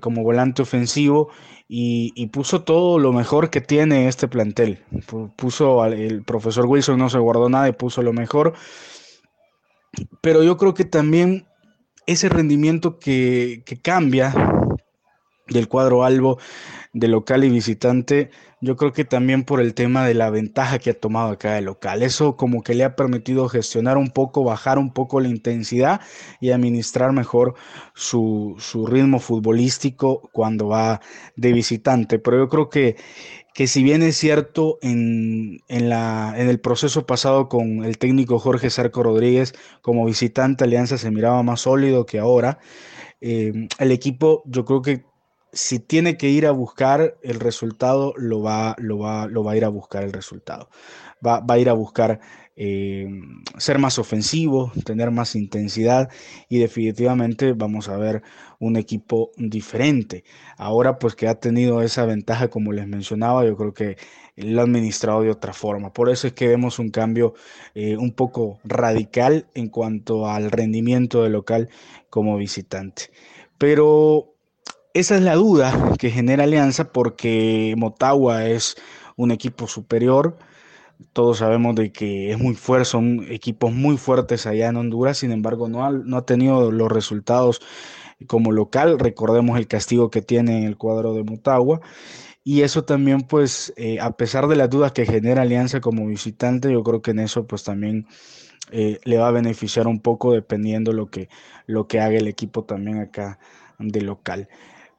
[0.00, 1.28] como volante ofensivo
[1.68, 4.82] y, puso todo lo mejor que tiene este plantel.
[5.36, 8.54] Puso el profesor Wilson no se guardó nada y puso lo mejor.
[10.20, 11.46] Pero yo creo que también
[12.06, 14.32] ese rendimiento que, que cambia
[15.48, 16.38] del cuadro albo
[16.92, 18.30] de local y visitante,
[18.60, 21.66] yo creo que también por el tema de la ventaja que ha tomado acá el
[21.66, 22.02] local.
[22.02, 26.00] Eso como que le ha permitido gestionar un poco, bajar un poco la intensidad
[26.40, 27.54] y administrar mejor
[27.94, 28.56] su,
[28.88, 31.00] ritmo futbolístico cuando va
[31.36, 32.18] de visitante.
[32.18, 32.96] Pero yo creo que,
[33.58, 38.70] que si bien es cierto en, la, en el proceso pasado con el técnico Jorge
[38.70, 42.60] Sarco Rodríguez, como visitante Alianza se miraba más sólido que ahora.
[43.20, 45.04] Eh, el equipo yo creo que
[45.52, 49.56] si tiene que ir a buscar el resultado, lo va, lo va, lo va a
[49.56, 50.68] ir a buscar el resultado.
[51.26, 52.20] Va, a ir a buscar
[52.60, 53.08] eh,
[53.56, 56.10] ser más ofensivo, tener más intensidad
[56.48, 58.22] y definitivamente vamos a ver
[58.58, 60.24] un equipo diferente.
[60.56, 63.96] Ahora pues que ha tenido esa ventaja como les mencionaba, yo creo que
[64.34, 65.92] lo ha administrado de otra forma.
[65.92, 67.34] Por eso es que vemos un cambio
[67.76, 71.68] eh, un poco radical en cuanto al rendimiento del local
[72.10, 73.10] como visitante.
[73.56, 74.34] Pero
[74.94, 78.74] esa es la duda que genera Alianza porque Motagua es
[79.16, 80.38] un equipo superior.
[81.12, 85.32] Todos sabemos de que es muy fuerte, son equipos muy fuertes allá en Honduras, sin
[85.32, 87.60] embargo no ha, no ha tenido los resultados
[88.26, 88.98] como local.
[88.98, 91.80] Recordemos el castigo que tiene en el cuadro de Motagua.
[92.44, 96.72] Y eso también, pues, eh, a pesar de las dudas que genera Alianza como visitante,
[96.72, 98.06] yo creo que en eso, pues, también
[98.70, 101.28] eh, le va a beneficiar un poco dependiendo lo que,
[101.66, 103.38] lo que haga el equipo también acá
[103.78, 104.48] de local.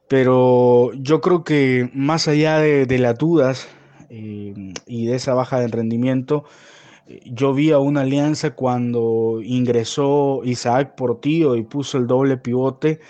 [0.08, 3.68] Pero yo creo que más allá de, las dudas
[4.10, 6.44] eh, y de esa baja de rendimiento,
[7.24, 13.00] yo vi a una alianza cuando ingresó Isaac Portillo y puso el doble pivote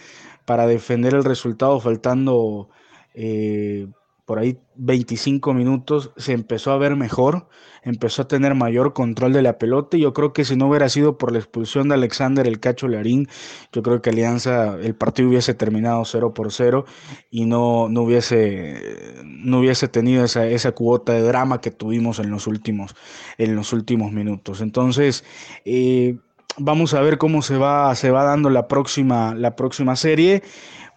[0.44, 2.70] para defender el resultado faltando
[3.14, 3.88] eh,
[4.31, 7.49] por ahí 25 minutos, se empezó a ver mejor
[7.83, 10.88] empezó a tener mayor control de la pelota y yo creo que si no hubiera
[10.88, 13.27] sido por la expulsión de Alexander el Cacho Larín,
[13.73, 16.85] yo creo que Alianza, el partido hubiese terminado 0 por 0
[17.29, 22.31] y no, no, hubiese, no hubiese tenido esa, esa cuota de drama que tuvimos en
[22.31, 22.95] los últimos,
[23.37, 24.61] en los últimos minutos.
[24.61, 25.25] Entonces,
[25.64, 26.19] eh,
[26.57, 30.45] vamos a ver cómo se va, se va dando la próxima, la próxima serie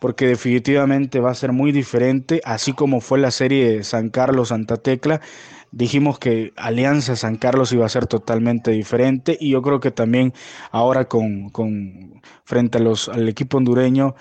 [0.03, 4.75] porque definitivamente va a ser muy diferente, así como fue la serie San Carlos Santa
[4.75, 5.21] Tecla,
[5.71, 10.33] dijimos que Alianza San Carlos iba a ser totalmente diferente y yo creo que también
[10.71, 14.13] ahora con, frente a los, al equipo hondureño,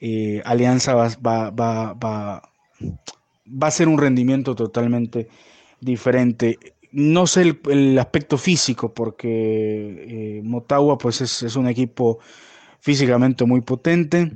[0.00, 2.42] eh, Alianza va, va, va, va,
[3.60, 5.28] a ser un rendimiento totalmente
[5.82, 6.58] diferente.
[6.92, 12.20] No sé el, aspecto físico, porque eh, Motagua pues es, es un equipo
[12.80, 14.32] físicamente muy potente,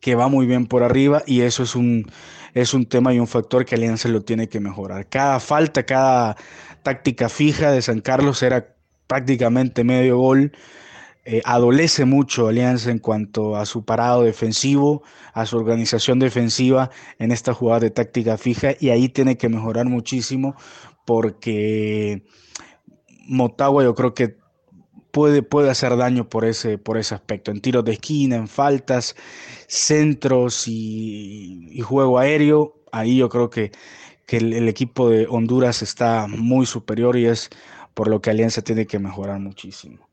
[0.00, 2.10] que va muy bien por arriba y eso es un,
[2.54, 5.08] es un tema y un factor que Alianza lo tiene que mejorar.
[5.08, 6.36] Cada falta, cada
[6.82, 8.74] táctica fija de San Carlos era
[9.06, 10.52] prácticamente medio gol.
[11.24, 15.02] Eh, adolece mucho Alianza en cuanto a su parado defensivo,
[15.34, 19.86] a su organización defensiva en esta jugada de táctica fija y ahí tiene que mejorar
[19.86, 20.56] muchísimo
[21.04, 22.24] porque
[23.26, 24.36] Motagua yo creo que
[25.10, 29.16] puede, puede hacer daño por ese, por ese aspecto, en tiros de esquina, en faltas,
[29.66, 32.74] centros y, juego aéreo.
[32.92, 33.72] Ahí yo creo que,
[34.28, 37.50] el, equipo de Honduras está muy superior y es
[37.94, 40.08] por lo que Alianza tiene que mejorar muchísimo.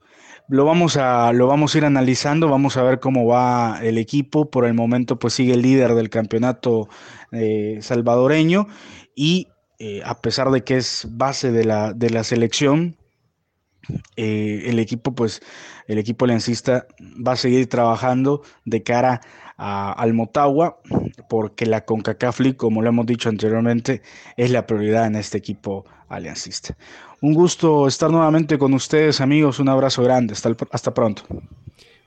[0.50, 4.50] Lo vamos, a, lo vamos a ir analizando, vamos a ver cómo va el equipo.
[4.50, 6.88] Por el momento, pues sigue el líder del campeonato
[7.32, 8.68] eh, salvadoreño
[9.14, 12.96] y eh, a pesar de que es base de la, de la selección,
[14.15, 15.41] eh, el equipo, pues,
[15.88, 19.21] el equipo aliancista va a seguir trabajando de cara
[19.58, 20.80] al Motagua,
[21.30, 24.04] porque la CONCACAF como lo hemos dicho anteriormente,
[24.36, 26.78] es la prioridad en este equipo aliancista.
[27.21, 29.60] Un gusto estar nuevamente con ustedes, amigos.
[29.60, 30.34] Un abrazo grande.
[30.34, 31.23] Hasta, hasta pronto.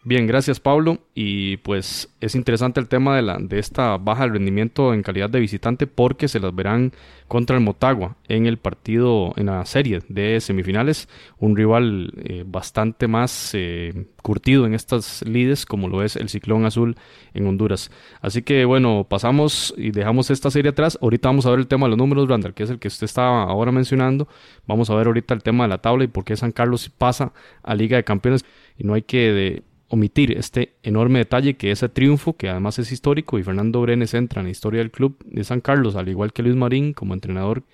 [0.03, 0.99] Bien, gracias Pablo.
[1.15, 5.29] Y pues es interesante el tema de, la, de esta baja de rendimiento en calidad
[5.29, 6.93] de visitante porque se las verán
[7.29, 11.07] contra el Motagua en el partido, en la serie de semifinales.
[11.39, 16.65] Un rival eh, bastante más eh, curtido en estas lides como lo es el Ciclón
[16.65, 16.97] Azul
[17.35, 17.91] en Honduras.
[18.23, 20.99] Así que bueno, pasamos y dejamos esta serie atrás.
[21.03, 23.05] Ahorita vamos a ver el tema de los números, Brandon, que es el que usted
[23.05, 24.29] estaba ahora mencionando.
[24.67, 27.35] Vamos a ver ahorita el tema de la tabla y por qué San Carlos pasa
[27.63, 28.47] a Liga de Campeones.
[28.79, 29.33] Y no hay que...
[29.33, 34.15] De, omitir este enorme detalle que ese triunfo, que además es histórico, y Fernando Brenes
[34.15, 37.13] entra en la historia del club de San Carlos, al igual que Luis Marín como
[37.13, 37.65] entrenador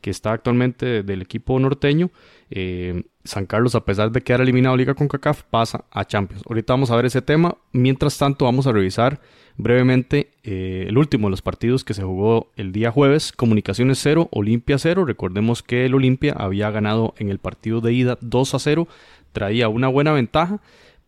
[0.00, 2.10] que está actualmente del equipo norteño,
[2.50, 6.42] eh, San Carlos, a pesar de quedar eliminado Liga con CACAF, pasa a Champions.
[6.46, 7.56] Ahorita vamos a ver ese tema.
[7.72, 9.22] Mientras tanto, vamos a revisar
[9.56, 13.32] brevemente eh, el último de los partidos que se jugó el día jueves.
[13.32, 15.06] Comunicaciones 0, Olimpia 0.
[15.06, 18.88] Recordemos que el Olimpia había ganado en el partido de ida 2 a 0.
[19.32, 20.60] Traía una buena ventaja,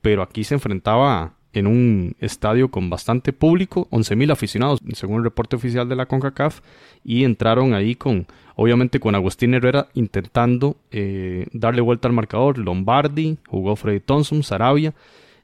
[0.07, 5.57] pero aquí se enfrentaba en un estadio con bastante público, 11.000 aficionados, según el reporte
[5.57, 6.61] oficial de la CONCACAF,
[7.03, 13.39] y entraron ahí con, obviamente con Agustín Herrera intentando eh, darle vuelta al marcador, Lombardi,
[13.49, 14.95] jugó Freddy Thompson, Sarabia,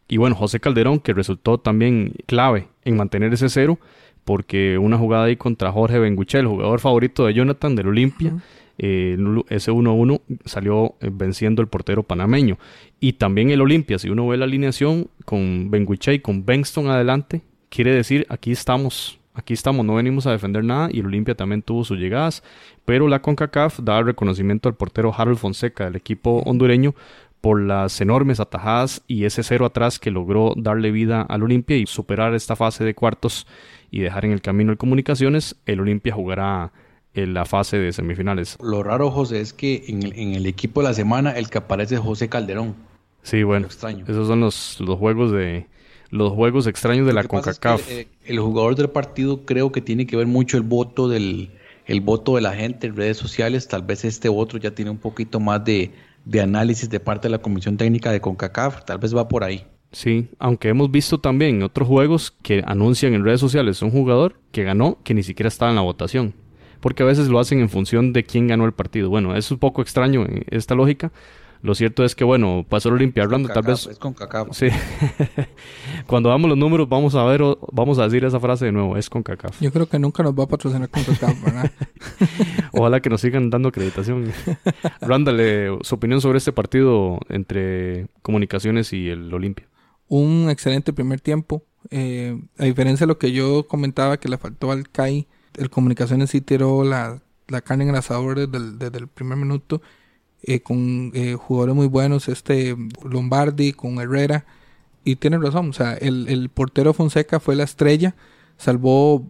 [0.06, 3.80] y bueno, José Calderón, que resultó también clave en mantener ese cero,
[4.24, 8.34] porque una jugada ahí contra Jorge Benguchel, jugador favorito de Jonathan del Olimpia,
[8.84, 9.16] eh,
[9.48, 12.58] ese 1-1 salió eh, venciendo el portero panameño.
[12.98, 17.42] Y también el Olimpia, si uno ve la alineación con Benguchel y con Benston adelante,
[17.68, 21.62] quiere decir aquí estamos, aquí estamos, no venimos a defender nada y el Olimpia también
[21.62, 22.42] tuvo sus llegadas,
[22.84, 26.96] pero la CONCACAF da reconocimiento al portero Harold Fonseca del equipo hondureño
[27.40, 31.86] por las enormes atajadas y ese cero atrás que logró darle vida al Olimpia y
[31.86, 33.46] superar esta fase de cuartos
[33.92, 36.72] y dejar en el camino el comunicaciones, el Olimpia jugará
[37.14, 38.56] en la fase de semifinales.
[38.62, 42.00] Lo raro, José, es que en, el equipo de la semana el que aparece es
[42.00, 42.74] José Calderón.
[43.22, 45.66] Sí, bueno, esos son los, los juegos de
[46.10, 47.90] los juegos extraños de la CONCACAF.
[47.90, 51.50] Eh, el jugador del partido creo que tiene que ver mucho el voto del
[51.86, 54.98] el voto de la gente en redes sociales, tal vez este otro ya tiene un
[54.98, 55.92] poquito más de
[56.24, 58.84] de análisis de parte de la Comisión Técnica de CONCACAF.
[58.84, 59.64] Tal vez va por ahí.
[59.90, 64.64] Sí, aunque hemos visto también otros juegos que anuncian en redes sociales un jugador que
[64.64, 66.34] ganó que ni siquiera estaba en la votación.
[66.82, 69.08] Porque a veces lo hacen en función de quién ganó el partido.
[69.08, 71.10] Bueno, es un poco extraño esta lógica,
[71.62, 73.86] lo cierto es que, bueno, pasó el Olimpia hablando tal vez.
[73.86, 74.52] Es con cacao.
[74.52, 74.66] Sí.
[76.08, 77.40] Cuando damos los números, vamos a ver,
[77.70, 79.52] vamos a decir esa frase de nuevo: es con cacao.
[79.60, 81.70] Yo creo que nunca nos va a patrocinar con cacao, ¿verdad?
[82.72, 84.32] Ojalá que nos sigan dando acreditación.
[85.00, 89.68] Rándale su opinión sobre este partido entre Comunicaciones y el Olimpia.
[90.08, 91.62] Un excelente primer tiempo.
[91.90, 96.30] Eh, a diferencia de lo que yo comentaba que le faltó al CAI, el Comunicaciones
[96.30, 99.82] sí tiró la, la carne en el asador desde el primer minuto
[100.44, 102.76] eh, con eh, jugadores muy buenos, este
[103.08, 104.44] Lombardi, con Herrera.
[105.04, 108.14] Y tiene razón, o sea, el, portero Fonseca fue la estrella,
[108.56, 109.24] salvó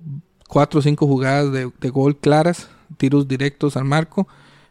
[0.48, 4.26] cuatro o cinco jugadas de, gol claras, tiros directos al marco.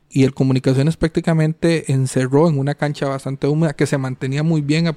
[0.10, 4.94] Y el Comunicaciones prácticamente encerró en una cancha bastante húmeda que se mantenía muy bien,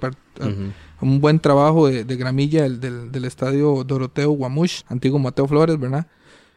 [1.01, 6.07] un buen trabajo de, gramilla del, del, del, estadio Doroteo Guamush, antiguo Mateo Flores, ¿verdad?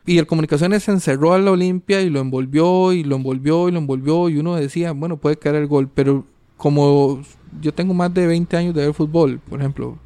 [0.07, 3.79] Y el Comunicaciones encerró a la Olimpia y lo envolvió y lo envolvió y lo
[3.79, 7.21] envolvió y uno decía, bueno, puede caer el gol, pero como
[7.61, 9.99] yo tengo más de 20 años de ver fútbol, por ejemplo,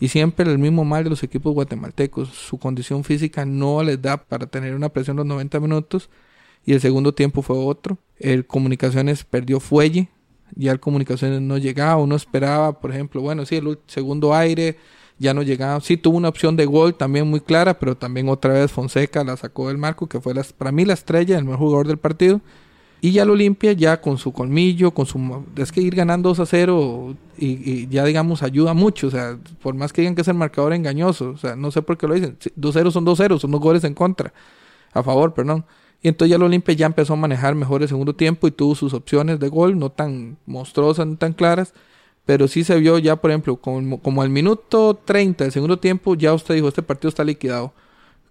[0.00, 4.16] y siempre el mismo mal de los equipos guatemaltecos, su condición física no les da
[4.16, 6.08] para tener una presión los 90 minutos
[6.64, 7.98] y el segundo tiempo fue otro.
[8.18, 10.08] El Comunicaciones perdió fuelle,
[10.56, 14.78] ya el Comunicaciones no llegaba, uno esperaba, por ejemplo, bueno, sí, el segundo aire,
[15.22, 15.80] ya no llegaba.
[15.80, 19.36] Sí tuvo una opción de gol también muy clara, pero también otra vez Fonseca la
[19.36, 22.40] sacó del marco, que fue para mí la estrella, el mejor jugador del partido.
[23.00, 25.44] Y ya lo limpia ya con su colmillo, con su...
[25.56, 29.08] Es que ir ganando 2 a 0 y, ya digamos ayuda mucho.
[29.08, 31.30] O sea, por más que digan que es el marcador engañoso.
[31.30, 32.36] O sea, no sé por qué lo dicen.
[32.56, 34.32] 2-0 son 2-0, son dos goles en contra.
[34.92, 35.64] A favor, perdón.
[36.02, 38.74] Y entonces ya lo limpia ya empezó a manejar mejor el segundo tiempo y tuvo
[38.74, 41.74] sus opciones de gol, no tan monstruosas, no tan claras
[42.24, 46.14] pero sí se vio ya, por ejemplo, como, como al minuto 30 del segundo tiempo,
[46.14, 47.72] ya usted dijo, este partido está liquidado.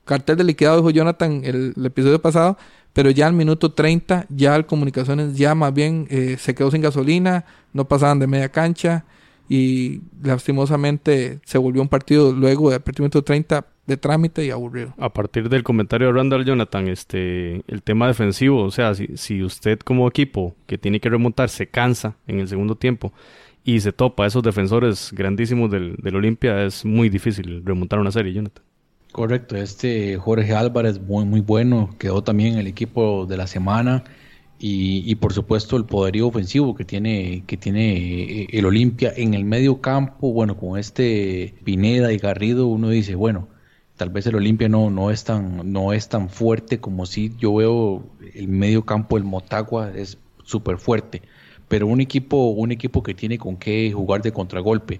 [0.06, 2.58] Cartel de liquidado, dijo Jonathan el, episodio pasado,
[2.93, 6.82] pero ya al minuto 30, ya el Comunicaciones ya más bien eh, se quedó sin
[6.82, 9.06] gasolina, no pasaban de media cancha
[9.47, 14.93] y lastimosamente se volvió un partido luego de partir minuto 30 de trámite y aburrido.
[14.97, 19.43] A partir del comentario de Randall Jonathan, este, el tema defensivo, o sea, si, si
[19.43, 23.12] usted como equipo que tiene que remontar se cansa en el segundo tiempo,
[23.63, 28.12] y se topa a esos defensores grandísimos del, del Olimpia, es muy difícil remontar una
[28.12, 28.63] serie, Jonathan.
[29.12, 34.06] Correcto, este Jorge Álvarez muy, muy bueno, quedó también en el equipo de la semana
[34.58, 39.34] y, y, por supuesto el poderío ofensivo que tiene, que tiene eh, el Olimpia en
[39.34, 43.50] el medio campo, bueno, con este Pineda y Garrido uno dice, bueno,
[43.97, 47.56] tal vez el Olimpia no, no, es tan, no es tan fuerte como si yo
[47.56, 51.21] veo el medio campo, el Motagua es súper fuerte
[51.71, 54.99] pero un equipo, un equipo que tiene con qué jugar de contragolpe.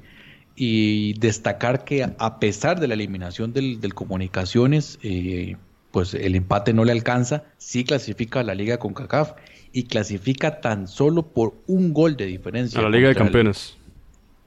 [0.56, 5.58] Y destacar que a pesar de la eliminación del, Comunicaciones, eh,
[5.92, 9.34] pues el empate no le alcanza, sí clasifica a la Liga con CACAF
[9.74, 12.80] y clasifica tan solo por un gol de diferencia.
[12.80, 13.76] A la Liga de Campeones.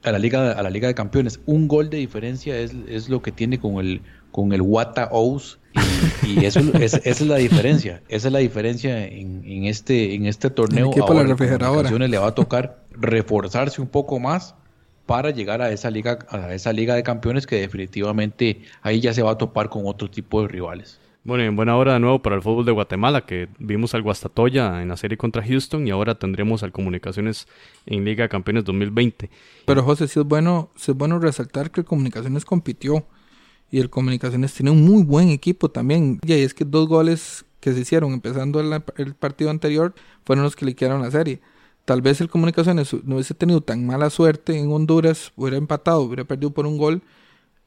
[0.01, 1.39] a la Liga, a la Liga de Campeones.
[1.45, 4.01] Un gol de diferencia es, es lo que tiene con el,
[4.35, 5.59] con el Wata Ous
[6.27, 8.01] y, eso es, esa es la diferencia.
[8.09, 10.87] Esa es la diferencia en, en este, en este torneo.
[10.87, 11.89] El equipo la refrigeradora.
[11.89, 12.83] le va a tocar.
[12.91, 14.53] reforzarse un poco más
[15.05, 19.21] para llegar a esa liga, a esa liga de campeones que definitivamente ahí ya se
[19.21, 20.99] va a topar con otro tipo de rivales.
[21.23, 24.01] Bueno, y en buena hora de nuevo para el fútbol de Guatemala, que vimos al
[24.01, 27.47] Guastatoya en la serie contra Houston y ahora tendremos al Comunicaciones
[27.85, 29.29] en Liga de Campeones 2020.
[29.65, 33.05] Pero José, sí es bueno, sí es bueno resaltar que el Comunicaciones compitió
[33.71, 36.19] y el Comunicaciones tiene un muy buen equipo también.
[36.25, 39.93] Y es que dos goles que se hicieron empezando el, partido anterior
[40.23, 41.41] fueron los que liquidaron la serie.
[41.83, 46.23] Tal vez el Comunicaciones no hubiese tenido tan mala suerte en Honduras, hubiera empatado, hubiera
[46.23, 47.01] perdido por un gol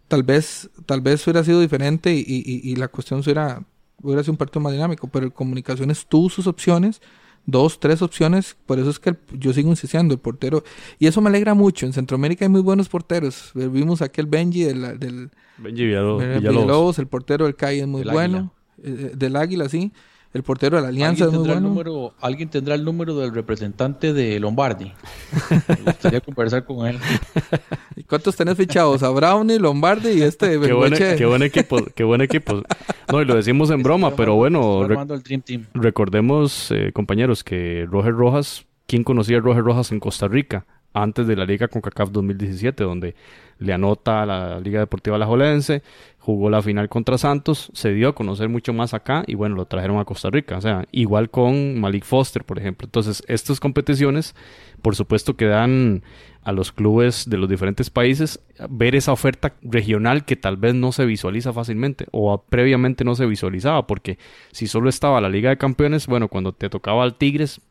[0.08, 3.62] tal vez, tal vez hubiera sido diferente y la cuestión hubiera,
[4.02, 7.00] hubiera sido un partido más dinámico, pero el Comunicaciones tuvo sus opciones,
[7.46, 10.64] dos, tres opciones, por eso es que yo sigo insistiendo, el portero,
[10.98, 14.98] y eso me alegra mucho, en Centroamérica hay muy buenos porteros, vimos aquel Benji del,
[14.98, 19.92] del Benji Villalobos, Villalobos, el portero del CAI es muy bueno, eh, del Águila, sí,
[20.34, 21.60] el portero de la Alianza es muy bueno.
[21.60, 24.92] Número, ¿Alguien tendrá el número del representante de Lombardi?
[25.68, 26.98] Me gustaría conversar con él.
[27.96, 29.02] ¿Y cuántos tenés fichados?
[29.02, 32.62] A Brownie, Lombardi y este qué buen, qué buen equipo, qué buen equipo.
[33.10, 34.86] No, y lo decimos en broma, pero bueno,
[35.74, 40.66] recordemos, eh, compañeros, que Roger Rojas, ¿quién conocía a Roger Rojas en Costa Rica?
[40.92, 43.14] Antes de la Liga CONCACAF 2017, donde
[43.58, 45.82] le anota a la Liga Deportiva Alajuelense,
[46.28, 49.64] jugó la final contra Santos, se dio a conocer mucho más acá y bueno, lo
[49.64, 52.84] trajeron a Costa Rica, o sea, igual con Malik Foster, por ejemplo.
[52.84, 54.34] Entonces, estas competiciones,
[54.82, 56.02] por supuesto que dan
[56.42, 60.92] a los clubes de los diferentes países ver esa oferta regional que tal vez no
[60.92, 64.18] se visualiza fácilmente o previamente no se visualizaba, porque
[64.52, 67.62] si solo estaba la Liga de Campeones, bueno, cuando te tocaba al Tigres,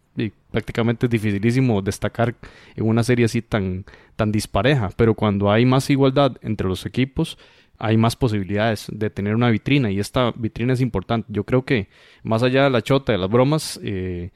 [0.49, 2.33] prácticamente es dificilísimo destacar
[2.75, 3.85] en una serie así tan,
[4.15, 7.37] tan dispareja, pero cuando hay más igualdad entre los equipos,
[7.79, 11.27] hay más posibilidades de tener una vitrina y esta vitrina es importante.
[11.31, 11.89] Yo creo que
[12.23, 14.31] más allá de la chota, de las bromas, eh,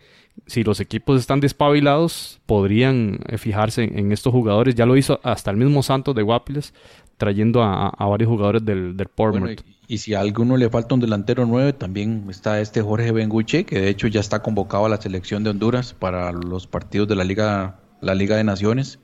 [0.46, 4.76] si los equipos están despabilados, podrían eh, fijarse en, estos jugadores.
[4.76, 6.74] Ya lo hizo hasta el mismo Santos de Guapiles,
[7.18, 9.62] trayendo a, varios jugadores del, del Portmouth.
[9.88, 13.80] y, si a alguno le falta un delantero nueve, también está este Jorge Benguche, que
[13.80, 17.24] de hecho ya está convocado a la selección de Honduras para los partidos de la
[17.24, 19.00] Liga, la Liga de Naciones.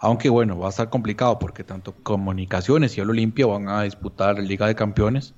[0.00, 4.36] Aunque bueno, va a estar complicado porque tanto Comunicaciones y el Olimpia van a disputar
[4.36, 5.34] la Liga de Campeones.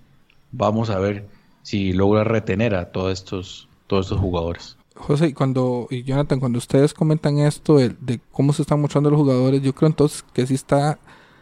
[0.52, 1.26] Vamos a ver
[1.62, 4.76] si logra retener a todos estos, todos estos jugadores.
[4.94, 9.18] José, y cuando, y Jonathan, cuando ustedes comentan esto de, cómo se están mostrando los
[9.18, 10.98] jugadores, yo creo entonces que sí está,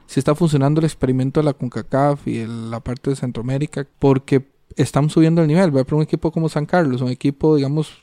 [0.06, 4.46] sí está funcionando el experimento de la CONCACAF y la parte de Centroamérica, porque
[4.76, 5.70] están subiendo el nivel.
[5.70, 8.02] Voy a un equipo como San Carlos, un equipo, digamos,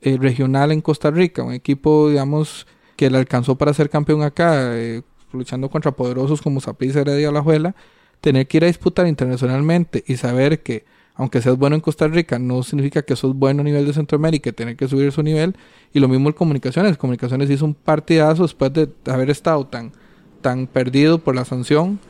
[0.00, 2.66] eh, regional en Costa Rica, un equipo, digamos,
[2.96, 7.42] que le alcanzó para ser campeón acá, eh, luchando contra poderosos como Saprissa, Heredia o
[7.42, 7.74] Juela,
[8.20, 10.84] tener que ir a disputar internacionalmente y saber que
[11.16, 14.50] aunque seas bueno en Costa Rica, no significa que sos bueno a nivel de Centroamérica
[14.50, 15.54] tener que subir su nivel.
[15.92, 16.96] Y lo mismo en Comunicaciones.
[16.96, 19.92] Comunicaciones hizo un partidazo después de haber estado tan,
[20.40, 22.00] tan perdido por la sanción.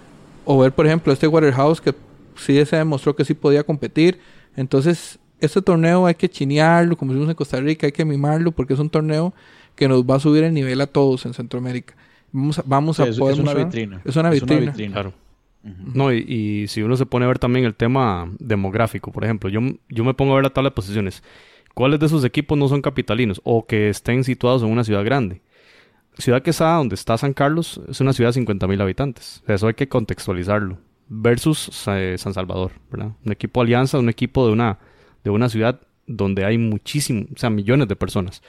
[0.47, 1.95] O ver, por ejemplo, este Waterhouse que
[2.35, 4.21] sí se demostró que sí podía competir.
[4.57, 8.73] Entonces, este torneo hay que chinearlo, como decimos en Costa Rica, hay que mimarlo porque
[8.73, 9.35] es un torneo
[9.75, 11.95] que nos va a subir el nivel a todos en Centroamérica.
[12.33, 14.03] Vamos a, vamos a poder es una vitrina.
[14.05, 14.73] Es una vitrina.
[14.73, 15.13] Claro.
[15.63, 19.61] No, y, si uno se pone a ver también el tema demográfico, por ejemplo, yo,
[19.89, 21.23] yo me pongo a ver la tabla de posiciones.
[21.73, 25.41] ¿Cuáles de esos equipos no son capitalinos o que estén situados en una ciudad grande?
[26.19, 29.43] Ciudad Quesada, donde está San Carlos, es una ciudad de 50.000 habitantes.
[29.49, 30.79] Eso hay que contextualizarlo.
[31.09, 33.13] Versus eh, San Salvador, ¿verdad?
[33.25, 34.79] Un equipo alianza, un equipo de una,
[35.25, 38.43] de una ciudad donde hay muchísimos, o sea, millones de personas.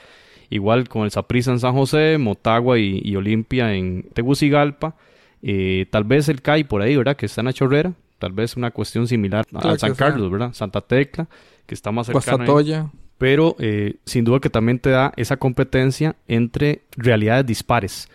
[0.50, 4.94] Igual con el Saprissa en San José, Motagua y, Olimpia en Tegucigalpa.
[5.42, 7.16] Eh, tal vez el CAI por ahí, ¿verdad?
[7.16, 7.92] Que está en la Chorrera.
[8.18, 10.52] Tal vez una cuestión similar a San Carlos, ¿verdad?
[10.52, 11.28] Santa Tecla,
[11.66, 12.90] que está más cercana.
[13.18, 18.08] Pero eh, sin duda que también te da esa competencia entre realidades dispares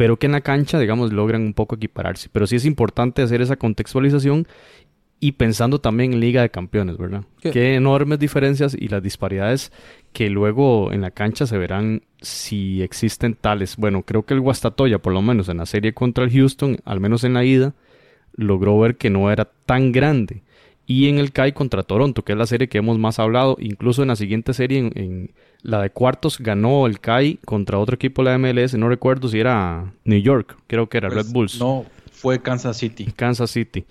[0.00, 2.30] pero que en la cancha, digamos, logran un poco equipararse.
[2.32, 4.48] Pero sí es importante hacer esa contextualización
[5.20, 7.24] y pensando también en Liga de Campeones, ¿verdad?
[7.40, 7.74] ¿Qué?
[7.74, 9.70] enormes diferencias y las disparidades
[10.14, 13.76] que luego en la cancha se verán si existen tales.
[13.76, 17.00] Bueno, creo que el Guastatoya, por lo menos en la serie contra el Houston, al
[17.00, 17.74] menos en la ida,
[18.32, 20.42] logró ver que no era tan grande.
[20.86, 24.02] Y en el CAI contra Toronto, que es la serie que hemos más hablado, incluso
[24.02, 25.30] en la siguiente serie, en,
[25.62, 29.38] la de cuartos, ganó el CAI contra otro equipo de la MLS, no recuerdo si
[29.38, 31.60] era New York, creo que era pues, Red Bulls.
[31.60, 33.04] No, fue Kansas City.
[33.14, 33.84] Kansas City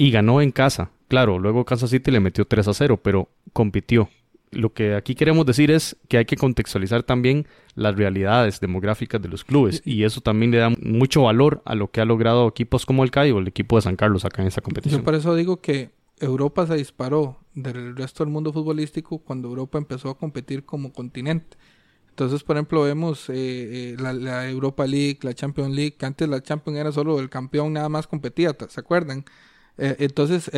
[0.00, 0.90] y ganó en casa.
[1.08, 4.08] Claro, luego Kansas City le metió 3 a 0, pero compitió.
[4.50, 9.28] Lo que aquí queremos decir es que hay que contextualizar también las realidades demográficas de
[9.28, 12.86] los clubes y eso también le da mucho valor a lo que ha logrado equipos
[12.86, 15.02] como el CAI o el equipo de San Carlos acá en esa competición.
[15.02, 19.76] Yo por eso digo que Europa se disparó del resto del mundo futbolístico cuando Europa
[19.76, 21.58] empezó a competir como continente.
[22.08, 26.42] Entonces, por ejemplo, vemos eh, eh, la, Europa League, la Champions League, que antes la
[26.42, 29.26] Champions era solo el campeón, nada más competía, ¿se acuerdan?
[29.80, 30.50] Eh, entonces,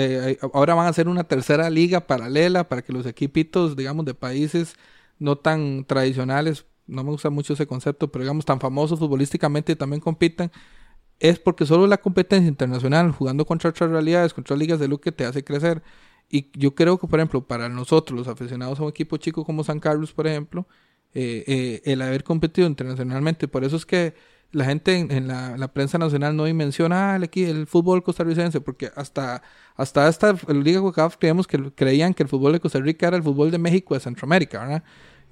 [0.52, 4.76] ahora van a hacer una tercera liga paralela para que los equipitos, digamos, de países
[5.18, 10.00] no tan tradicionales, no me gusta mucho ese concepto, pero digamos, tan famosos futbolísticamente también
[10.00, 10.50] compitan.
[11.20, 15.12] Es porque solo la competencia internacional, jugando contra otras realidades, contra ligas de lo que
[15.12, 15.82] te hace crecer.
[16.28, 19.62] Y yo creo que, por ejemplo, para nosotros, los aficionados a un equipo chico como
[19.64, 20.66] San Carlos, por ejemplo,
[21.14, 23.46] eh, eh, el haber competido internacionalmente.
[23.48, 24.14] Por eso es que
[24.53, 29.42] la gente en, la, prensa nacional no dimensiona ah, el, el, fútbol costarricense, porque hasta,
[29.76, 33.22] hasta esta Liga CONCACAF creíamos que creían que el fútbol de Costa Rica era el
[33.22, 34.82] fútbol de México de Centroamérica, ¿verdad?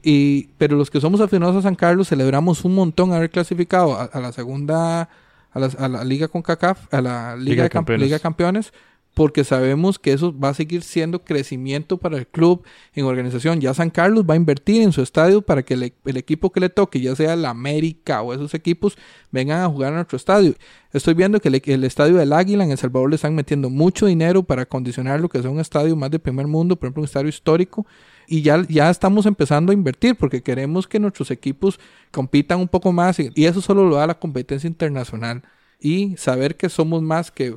[0.03, 4.19] Y, pero los que somos aficionados a San Carlos celebramos un montón haber clasificado a,
[4.19, 5.11] la segunda,
[5.53, 8.73] a la, a la Liga CONCACAF, a la Liga, de Liga Campeones
[9.15, 13.61] porque sabemos que eso va a seguir siendo crecimiento para el club en organización.
[13.61, 16.69] Ya San Carlos va a invertir en su estadio para que el, equipo que le
[16.69, 18.97] toque, ya sea el América o esos equipos,
[19.31, 20.55] vengan a jugar a nuestro estadio.
[20.93, 24.43] Estoy viendo que el, estadio del Águila en El Salvador le están metiendo mucho dinero
[24.43, 27.29] para acondicionar lo que sea un estadio más de primer mundo, por ejemplo, un estadio
[27.29, 27.87] histórico.
[28.27, 31.81] Y ya, ya estamos empezando a invertir porque queremos que nuestros equipos
[32.13, 35.43] compitan un poco más y eso solo lo da la competencia internacional
[35.81, 37.57] y saber que somos más que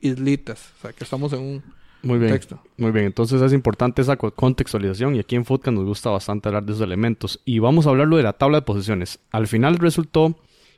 [0.00, 0.72] islitas.
[0.78, 1.62] O sea, que estamos en un
[2.02, 2.60] muy bien, texto.
[2.78, 6.64] Muy bien, entonces es importante esa contextualización y aquí en Footcast nos gusta bastante hablar
[6.64, 7.40] de esos elementos.
[7.44, 9.20] Y vamos a hablarlo de la tabla de posiciones.
[9.30, 10.36] Al final resultó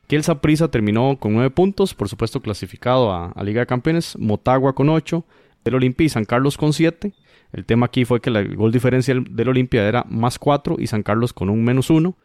[0.09, 4.75] que el Saprissa terminó con 9 puntos, por supuesto clasificado a, Liga de Campeones, Motagua
[4.75, 5.25] con 8,
[5.65, 7.13] el Olimpia y San Carlos con 7.
[7.53, 11.03] El tema aquí fue que el gol diferencial del Olimpia era más 4 y San
[11.03, 12.17] Carlos con un menos 1.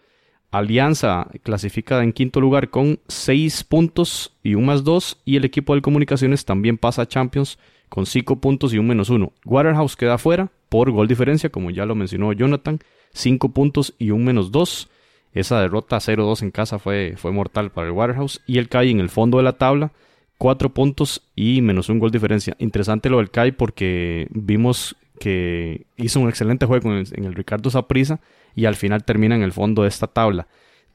[0.52, 5.22] Alianza clasificada en quinto lugar con 6 puntos y un más 2.
[5.26, 9.10] Y el equipo de comunicaciones también pasa a Champions con 5 puntos y un menos
[9.10, 9.32] 1.
[9.46, 12.80] Waterhouse queda fuera por gol diferencia, como ya lo mencionó Jonathan.
[13.14, 14.90] 5 puntos y un menos 2.
[15.34, 18.42] Esa derrota 0-2 en casa fue, fue mortal para el Waterhouse.
[18.48, 19.92] Y el CAI en el fondo de la tabla.
[20.38, 22.56] 4 puntos y menos un gol diferencia.
[22.60, 27.34] Interesante lo del CAI porque vimos que hizo un excelente juego en el, en el
[27.36, 28.20] Ricardo Saprisa
[28.56, 30.48] y al final termina en el fondo de esta tabla.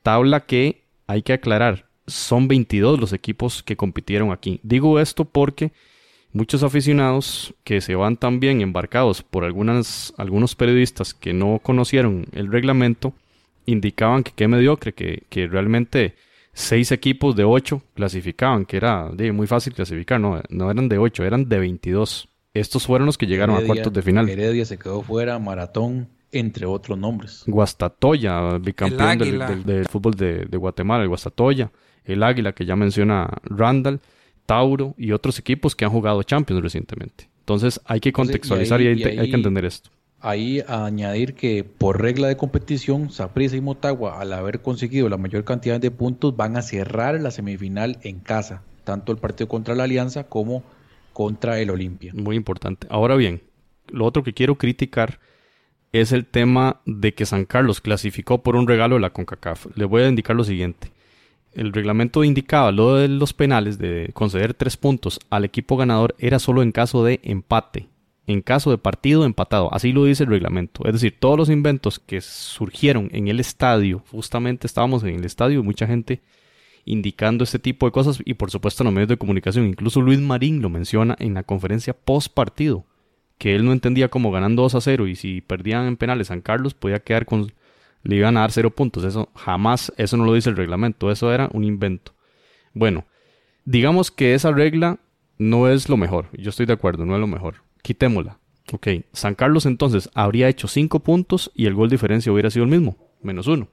[0.02, 4.60] Tabla que hay que aclarar, son 22 los equipos que compitieron aquí.
[4.62, 5.72] Digo esto porque
[6.32, 12.50] muchos aficionados que se van también embarcados por algunas, algunos periodistas que no conocieron el
[12.50, 13.12] reglamento
[13.66, 16.14] indicaban que qué mediocre, que, que realmente
[16.52, 21.24] seis equipos de 8 clasificaban, que era muy fácil clasificar, no, no eran de 8,
[21.24, 22.28] eran de 22.
[22.54, 24.28] Estos fueron los que llegaron a cuartos de final.
[24.28, 27.44] Heredia se quedó fuera, Maratón, entre otros nombres.
[27.46, 29.18] Guastatoya, bicampeón
[29.64, 31.72] del, fútbol de, Guatemala, el Guastatoya,
[32.04, 34.00] el Águila que ya menciona Randall,
[34.44, 37.28] Tauro y otros equipos que han jugado Champions recientemente.
[37.40, 39.90] Entonces hay que contextualizar y, hay, que entender esto.
[40.20, 45.16] Ahí a añadir que por regla de competición, Saprissa y Motagua, al haber conseguido la
[45.16, 49.74] mayor cantidad de puntos, van a cerrar la semifinal en casa, tanto el partido contra
[49.74, 50.62] la Alianza como
[51.12, 52.12] contra el Olimpia.
[52.14, 52.86] Muy importante.
[52.90, 53.42] Ahora bien,
[53.88, 55.20] lo otro que quiero criticar
[55.92, 59.66] es el tema de que San Carlos clasificó por un regalo de la CONCACAF.
[59.76, 60.90] Le voy a indicar lo siguiente.
[61.52, 66.38] El reglamento indicaba lo de los penales de conceder tres puntos al equipo ganador era
[66.38, 67.88] solo en caso de empate,
[68.26, 69.72] en caso de partido empatado.
[69.74, 70.86] Así lo dice el reglamento.
[70.86, 75.60] Es decir, todos los inventos que surgieron en el estadio, justamente estábamos en el estadio
[75.60, 76.22] y mucha gente
[76.84, 79.66] indicando este tipo de cosas y por supuesto en los medios de comunicación.
[79.66, 82.84] Incluso Luis Marín lo menciona en la conferencia post partido
[83.38, 86.42] que él no entendía cómo ganando 2 a 0 y si perdían en penales San
[86.42, 87.52] Carlos podía quedar con
[88.04, 89.04] le iban a dar 0 puntos.
[89.04, 92.14] Eso jamás, eso no lo dice el reglamento, eso era un invento.
[92.72, 93.04] Bueno,
[93.64, 94.98] digamos que esa regla
[95.38, 97.56] no es lo mejor, yo estoy de acuerdo, no es lo mejor.
[97.82, 98.38] Quitémosla.
[98.72, 102.70] Ok, San Carlos entonces habría hecho 5 puntos y el gol diferencia hubiera sido el
[102.70, 103.68] mismo, menos 1.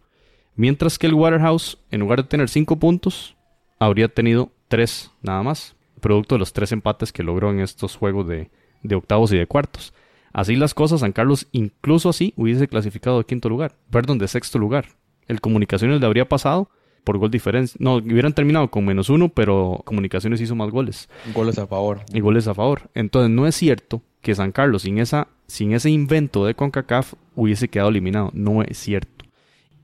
[0.60, 3.38] Mientras que el Waterhouse, en lugar de tener 5 puntos,
[3.80, 8.28] habría tenido 3 nada más, producto de los 3 empates que logró en estos juegos
[8.28, 8.52] de,
[8.84, 9.94] de octavos y de cuartos.
[10.34, 14.60] Así las cosas, San Carlos incluso así hubiese clasificado de quinto lugar, perdón, de sexto
[14.60, 14.88] lugar.
[15.30, 16.70] El Comunicaciones le habría pasado
[17.06, 17.78] por gol diferencia.
[17.80, 21.08] No, hubieran terminado con menos uno, pero Comunicaciones hizo más goles.
[21.34, 22.02] Goles a favor.
[22.12, 22.90] Y goles a favor.
[22.96, 27.70] Entonces no es cierto que San Carlos sin, esa, sin ese invento de CONCACAF hubiese
[27.70, 28.30] quedado eliminado.
[28.34, 29.19] No es cierto.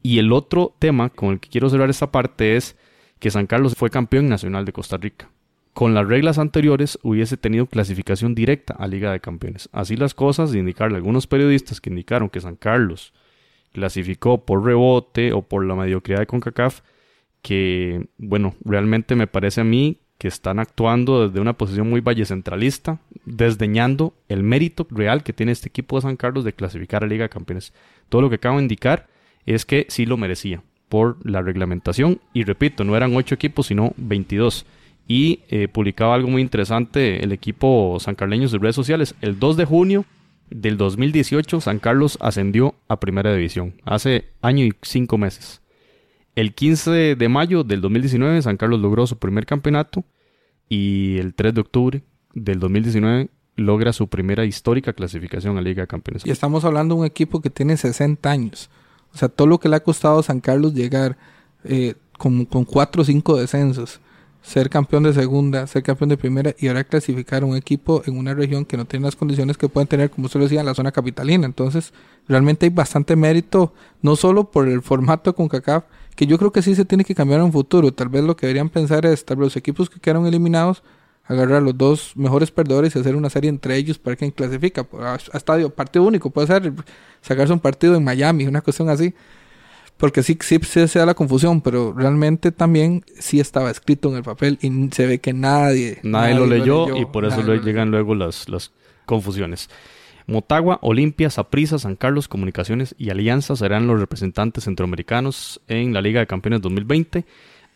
[0.05, 2.77] Y el otro tema con el que quiero cerrar esta parte es
[3.17, 5.29] que San Carlos fue campeón nacional de Costa Rica
[5.75, 9.67] con las reglas anteriores hubiese tenido clasificación directa a Liga de Campeones.
[9.73, 13.13] Así las cosas, de indicarle a algunos periodistas que indicaron que San Carlos
[13.73, 16.79] clasificó por rebote o por la mediocridad de CONCACAF,
[17.41, 23.01] que, bueno, realmente me parece a mí que están actuando desde una posición muy vallecentralista,
[23.25, 27.23] desdeñando el mérito real que tiene este equipo de San Carlos de clasificar a Liga
[27.23, 27.73] de Campeones.
[28.07, 29.07] Todo lo que acabo de indicar
[29.45, 32.19] es que sí lo merecía por la reglamentación.
[32.33, 34.65] Y repito, no eran 8 equipos, sino 22.
[35.07, 39.15] Y eh, publicaba algo muy interesante el equipo San Carleños de redes sociales.
[39.21, 40.05] El 2 de junio
[40.49, 43.73] del 2018, San Carlos ascendió a Primera División.
[43.83, 45.61] Hace año y cinco meses.
[46.35, 50.03] El 15 de mayo del 2019, San Carlos logró su primer campeonato.
[50.67, 55.87] Y el 3 de octubre del 2019 logra su primera histórica clasificación a Liga de
[55.87, 56.25] Campeones.
[56.25, 58.69] Y estamos hablando de un equipo que tiene 60 años.
[59.15, 61.17] O sea, todo lo que le ha costado a San Carlos llegar
[61.63, 64.01] eh, con, con cuatro o cinco descensos,
[64.41, 68.33] ser campeón de segunda, ser campeón de primera y ahora clasificar un equipo en una
[68.33, 70.75] región que no tiene las condiciones que pueden tener, como usted lo decía, en la
[70.75, 71.45] zona capitalina.
[71.45, 71.93] Entonces,
[72.27, 75.85] realmente hay bastante mérito, no solo por el formato con CACAF,
[76.15, 77.93] que yo creo que sí se tiene que cambiar en un futuro.
[77.93, 80.83] Tal vez lo que deberían pensar es, tal vez los equipos que quedaron eliminados,
[81.27, 84.87] agarrar a los dos mejores perdedores y hacer una serie entre ellos para quien clasifica.
[84.99, 86.73] A, estadio, partido único, puede ser
[87.21, 89.13] sacarse un partido en Miami, una cuestión así.
[89.97, 94.23] Porque sí, sí, se da la confusión, pero realmente también sí estaba escrito en el
[94.23, 95.99] papel y se ve que nadie...
[96.03, 98.71] Nadie, lo, leyó y por eso llegan luego las, las
[99.05, 99.69] confusiones.
[100.27, 106.19] Motagua, Olimpia, Saprissa, San Carlos, Comunicaciones y Alianza serán los representantes centroamericanos en la Liga
[106.19, 107.23] de Campeones 2020.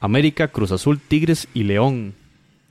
[0.01, 2.15] América, Cruz Azul, Tigres y León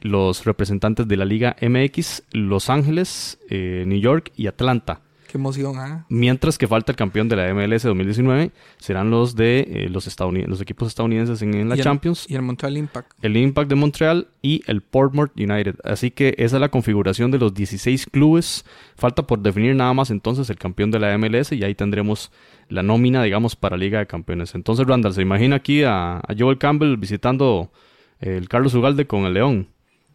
[0.00, 5.02] los representantes de la Liga MX, Los Ángeles, eh, New York y Atlanta.
[5.28, 6.06] Qué emoción, ¿ah?
[6.08, 10.08] Mientras que falta el campeón de la MLS 2019, serán los de eh, los,
[10.46, 12.24] los equipos estadounidenses en, la Champions.
[12.30, 13.12] Y el Montreal Impact.
[13.20, 15.76] El Impact de Montreal y el Portmore United.
[15.84, 18.64] Así que esa es la configuración de los 16 clubes.
[18.96, 22.32] Falta por definir nada más entonces el campeón de la MLS y ahí tendremos
[22.70, 24.54] la nómina, digamos, para Liga de Campeones.
[24.54, 27.70] Entonces, Randall, ¿se imagina aquí a, a Joel Campbell visitando
[28.18, 29.68] el Carlos Ugalde con el León?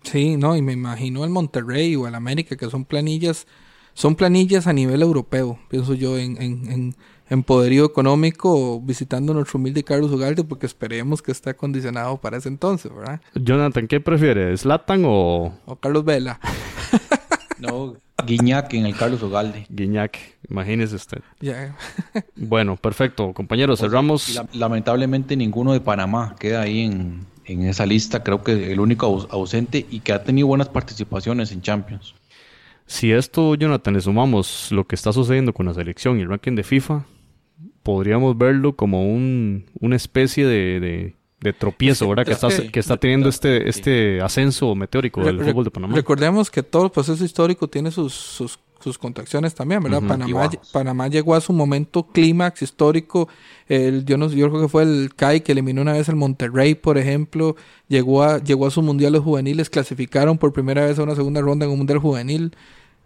[0.03, 3.47] Sí, no, y me imagino el Monterrey o el América, que son planillas,
[3.93, 6.95] son planillas a nivel europeo, pienso yo, en, en,
[7.29, 12.49] en, poderío económico, visitando nuestro humilde Carlos Ugalde, porque esperemos que esté acondicionado para ese
[12.49, 13.21] entonces, ¿verdad?
[13.33, 15.57] Jonathan, ¿qué prefieres, ¿Slatan o...?
[15.65, 16.39] O Carlos Vela.
[17.59, 17.95] no,
[18.25, 19.65] Guiñac en el Carlos Ugalde.
[19.69, 20.17] Guiñac,
[20.49, 21.21] imagínese usted.
[22.35, 23.33] bueno, perfecto.
[23.33, 24.39] Compañeros, cerramos...
[24.53, 29.85] lamentablemente ninguno de Panamá queda ahí en, en esa lista, creo que el único ausente
[29.89, 32.15] y que ha tenido buenas participaciones en Champions.
[32.85, 36.55] Si esto, Jonathan, le sumamos lo que está sucediendo con la selección y el ranking
[36.55, 37.05] de FIFA,
[37.81, 42.25] podríamos verlo como un, una especie de, de, tropiezo, ¿verdad?
[42.25, 45.95] Que, está, que está teniendo este, este ascenso meteórico del fútbol de Panamá.
[45.95, 50.01] Recordemos que todo el proceso histórico tiene sus, sus sus contracciones también, ¿verdad?
[50.05, 53.29] Panamá, Panamá llegó a su momento clímax histórico.
[53.67, 56.75] El, yo, no, yo creo que fue el CAI que eliminó una vez el Monterrey,
[56.75, 57.55] por ejemplo.
[57.87, 61.65] Llegó a, llegó a su mundial juveniles, clasificaron por primera vez a una segunda ronda
[61.65, 62.55] en un mundial juvenil.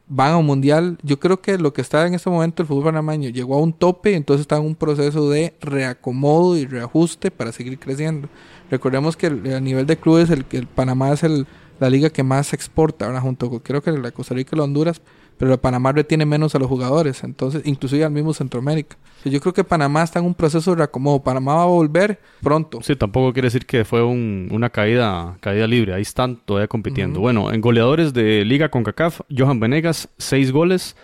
[0.07, 0.97] Van a un mundial.
[1.03, 3.73] Yo creo que lo que está en este momento el fútbol panameño llegó a un
[3.73, 8.29] tope, entonces está en un proceso de reacomodo y reajuste para seguir creciendo.
[8.71, 11.45] Recordemos que a nivel de clubes el, el Panamá es el,
[11.79, 14.63] la liga que más exporta, ahora junto con creo que la Costa Rica y la
[14.63, 15.01] Honduras
[15.37, 18.97] pero Panamá retiene menos a los jugadores, entonces, inclusive al mismo Centroamérica.
[19.25, 21.21] Yo creo que Panamá está en un proceso de reacomodo.
[21.21, 22.79] Panamá va a volver pronto.
[22.81, 25.93] Sí, tampoco quiere decir que fue una caída, caída libre.
[25.93, 27.19] Ahí están todavía compitiendo.
[27.19, 30.95] Bueno, en goleadores de Liga con CACAF, Johan Venegas, seis goles.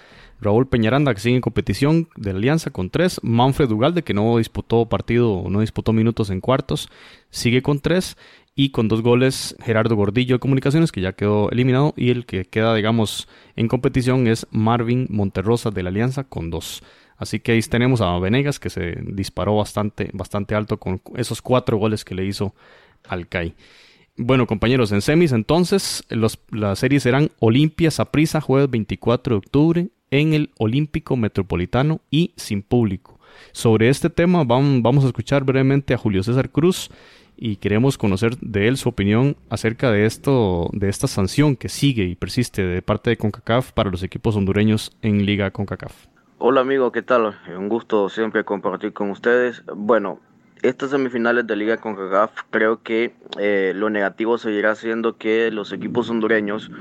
[0.42, 3.20] Raúl Peñaranda, que sigue en competición de Alianza con tres.
[3.24, 6.90] Manfred Ugalde, que no disputó partido, no disputó minutos en cuartos,
[7.30, 8.18] sigue con tres.
[8.56, 11.94] Y con dos goles, Gerardo Gordillo de Comunicaciones, que ya quedó eliminado.
[11.98, 16.84] Y el que queda, digamos, en competición es Marvin Monterrosa de la Alianza con dos.
[17.18, 21.78] Así que ahí tenemos a Venegas, que se disparó bastante, bastante alto con esos cuatro
[21.78, 22.54] goles que le hizo
[23.08, 23.56] al CAI.
[24.16, 29.90] Bueno, compañeros, en semis entonces los, las series serán Olimpia Saprisa, jueves 24 de octubre,
[30.12, 33.20] en el Olímpico Metropolitano y sin público.
[33.52, 36.92] Sobre este tema vamos a escuchar brevemente a Julio César Cruz
[37.38, 42.04] y queremos conocer de él su opinión acerca de esto, de esta sanción que sigue
[42.04, 46.08] y persiste de parte de CONCACAF para los equipos hondureños en Liga CONCACAF.
[46.38, 47.36] Hola amigo, ¿qué tal?
[47.58, 49.64] Un gusto siempre compartir con ustedes.
[49.76, 50.20] Bueno,
[50.62, 56.10] estas semifinales de Liga CONCACAF creo que eh, lo negativo seguirá siendo que los equipos
[56.10, 56.72] hondureños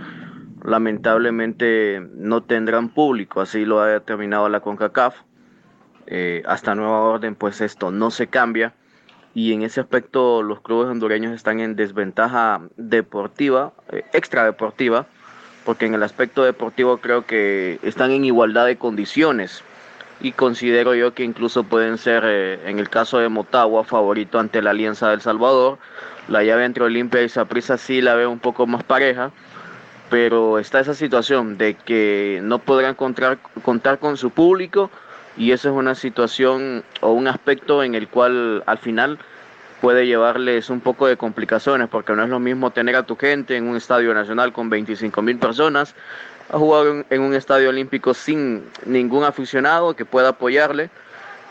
[0.64, 5.16] lamentablemente no tendrán público, así lo ha determinado la CONCACAF.
[6.08, 8.74] Eh, hasta nueva orden, pues esto no se cambia
[9.34, 15.06] y en ese aspecto los clubes hondureños están en desventaja deportiva, eh, extra deportiva,
[15.64, 19.62] porque en el aspecto deportivo creo que están en igualdad de condiciones
[20.20, 24.62] y considero yo que incluso pueden ser, eh, en el caso de Motagua, favorito ante
[24.62, 25.78] la Alianza del Salvador.
[26.28, 29.32] La llave entre Olimpia y Saprissa sí la veo un poco más pareja,
[30.10, 34.90] pero está esa situación de que no podrán contar, contar con su público
[35.36, 39.18] y eso es una situación o un aspecto en el cual al final
[39.80, 43.56] puede llevarles un poco de complicaciones, porque no es lo mismo tener a tu gente
[43.56, 45.94] en un estadio nacional con 25 mil personas,
[46.50, 50.90] a jugar en un estadio olímpico sin ningún aficionado que pueda apoyarle.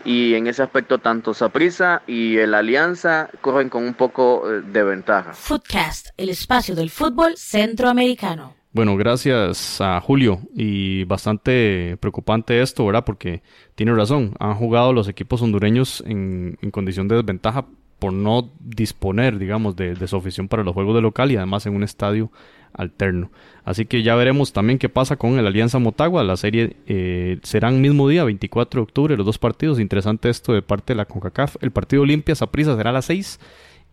[0.03, 4.81] Y en ese aspecto, tanto Saprisa y el Alianza corren con un poco eh, de
[4.81, 5.33] ventaja.
[5.33, 8.60] Footcast, el espacio del fútbol centroamericano.
[8.73, 13.03] Bueno, gracias a Julio y bastante preocupante esto, ¿verdad?
[13.03, 13.43] Porque
[13.75, 17.65] tiene razón, han jugado los equipos hondureños en, en condición de desventaja
[18.01, 21.75] por no disponer, digamos, de, su afición para los juegos de local y además en
[21.75, 22.31] un estadio
[22.73, 23.29] alterno.
[23.63, 26.23] Así que ya veremos también qué pasa con el Alianza Motagua.
[26.23, 29.79] La serie eh, será el mismo día, 24 de octubre, los dos partidos.
[29.79, 31.57] Interesante esto de parte de la CONCACAF.
[31.61, 33.39] El partido Olimpia Saprisa será a las 6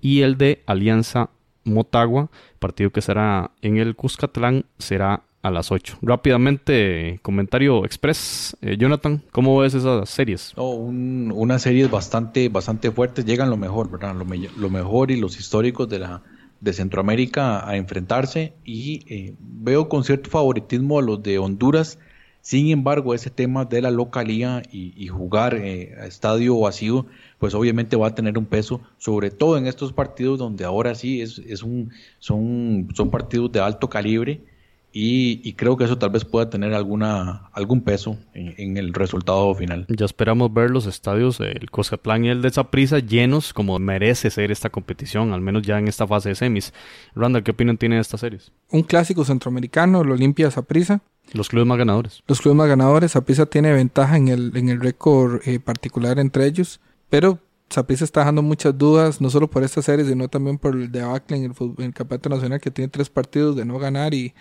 [0.00, 1.28] y el de Alianza
[1.68, 5.98] Motagua, partido que será en el Cuscatlán, será a las 8.
[6.02, 8.56] Rápidamente, comentario express.
[8.60, 10.52] Eh, Jonathan, ¿cómo ves esas series?
[10.56, 13.24] Oh, un, unas series bastante, bastante fuertes.
[13.24, 14.14] Llegan lo mejor, ¿verdad?
[14.14, 16.22] Lo, lo, mejor y los históricos de la
[16.60, 18.54] de Centroamérica a enfrentarse.
[18.64, 21.98] Y eh, veo con cierto favoritismo a los de Honduras.
[22.40, 27.06] Sin embargo, ese tema de la localía y, jugar eh, a estadio vacío,
[27.39, 31.20] pues obviamente va a tener un peso, sobre todo en estos partidos donde ahora sí
[31.20, 34.43] es, es un, son, son partidos de alto calibre
[34.91, 39.86] y, creo que eso tal vez pueda tener alguna algún peso en, el resultado final.
[39.89, 44.51] Ya esperamos ver los estadios del Coscatlán y el de Zaprisa llenos como merece ser
[44.51, 46.72] esta competición, al menos ya en esta fase de semis.
[47.14, 48.51] Randall, ¿qué opinión tiene de estas series?
[48.70, 51.01] Un clásico centroamericano, el Olimpia Zaprisa.
[51.32, 52.22] Los clubes más ganadores.
[52.26, 53.12] Los clubes más ganadores.
[53.12, 57.38] Zaprisa tiene ventaja en el, en el récord eh, particular entre ellos, pero
[57.72, 61.36] Zaprisa está dejando muchas dudas, no solo por esta serie, sino también por el debacle
[61.36, 64.34] en el, campeonato nacional que tiene tres partidos de no ganar y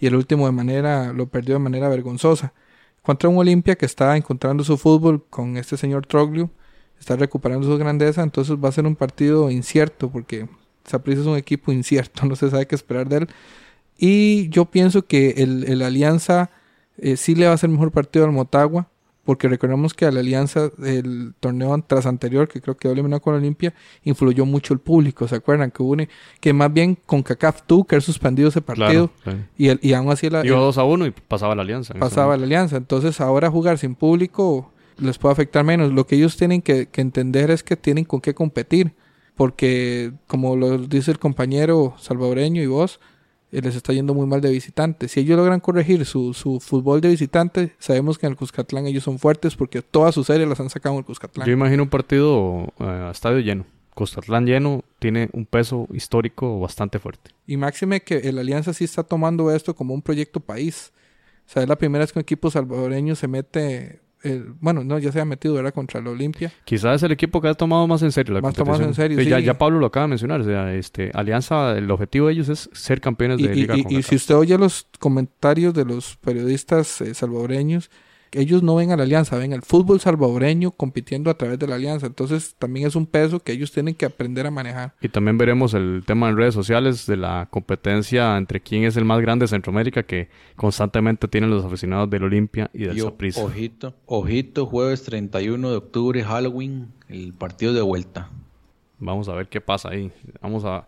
[0.00, 2.52] y el último de manera lo perdió de manera vergonzosa.
[3.02, 6.50] Contra un Olimpia que está encontrando su fútbol con este señor Troglio,
[6.98, 10.48] está recuperando su grandeza, entonces va a ser un partido incierto porque
[10.84, 13.28] Saprissa es un equipo incierto, no se sabe qué esperar de él.
[13.98, 16.50] Y yo pienso que el, el Alianza
[16.96, 18.88] eh, sí le va a ser mejor partido al Motagua
[19.30, 23.36] porque recordemos que a la alianza del torneo tras anterior, que creo que eliminado con
[23.36, 23.72] Olimpia,
[24.02, 25.70] influyó mucho el público, ¿se acuerdan?
[25.70, 26.08] Que une,
[26.40, 29.08] que más bien con CACAF tuvo que haber suspendido ese partido
[29.56, 31.94] y, el, y aún así la, Iba 2 a 1 y pasaba la alianza.
[31.94, 35.92] Pasaba la alianza, entonces ahora jugar sin público les puede afectar menos.
[35.92, 38.94] Lo que ellos tienen que, que entender es que tienen con qué competir,
[39.36, 42.98] porque como lo dice el compañero salvadoreño y vos,
[43.50, 45.08] les está yendo muy mal de visitante.
[45.08, 49.04] Si ellos logran corregir su, su fútbol de visitante, sabemos que en el Cuscatlán ellos
[49.04, 51.46] son fuertes porque todas sus series las han sacado en el Cuscatlán.
[51.46, 53.66] Yo imagino un partido eh, a estadio lleno.
[53.94, 57.32] Cuscatlán lleno tiene un peso histórico bastante fuerte.
[57.46, 60.92] Y máxime que el Alianza sí está tomando esto como un proyecto país.
[61.46, 64.00] O sea, es la primera vez que un equipo salvadoreño se mete
[64.60, 65.72] bueno, no, ya se ha metido, ¿verdad?
[65.72, 66.52] Contra la Olimpia.
[66.64, 69.20] Quizás es el equipo que ha tomado más en serio la más tomado en serio,
[69.22, 72.48] Ya, ya, Pablo lo acaba de mencionar, o sea, este, Alianza, el objetivo de ellos
[72.48, 77.00] es ser campeones de Liga y, y si usted oye los comentarios de los periodistas
[77.00, 77.90] eh, salvadoreños,
[78.32, 81.74] ellos no ven a la alianza, ven al fútbol salvadoreño compitiendo a través de la
[81.76, 82.06] alianza.
[82.06, 84.94] Entonces también es un peso que ellos tienen que aprender a manejar.
[85.00, 89.04] Y también veremos el tema en redes sociales de la competencia entre quién es el
[89.04, 93.42] más grande de Centroamérica que constantemente tienen los aficionados del Olimpia y del Saprissa.
[93.42, 98.30] Ojito, ojito, jueves 31 de octubre, Halloween, el partido de vuelta.
[98.98, 100.12] Vamos a ver qué pasa ahí.
[100.42, 100.86] Vamos a,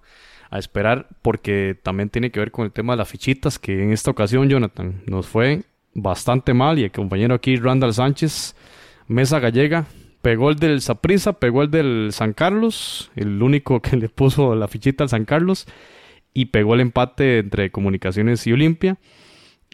[0.50, 3.92] a esperar porque también tiene que ver con el tema de las fichitas que en
[3.92, 5.64] esta ocasión, Jonathan, nos fue
[5.94, 8.54] bastante mal y el compañero aquí, Randall Sánchez,
[9.08, 9.86] Mesa Gallega,
[10.22, 14.68] pegó el del Saprisa, pegó el del San Carlos, el único que le puso la
[14.68, 15.66] fichita al San Carlos,
[16.34, 18.98] y pegó el empate entre Comunicaciones y Olimpia.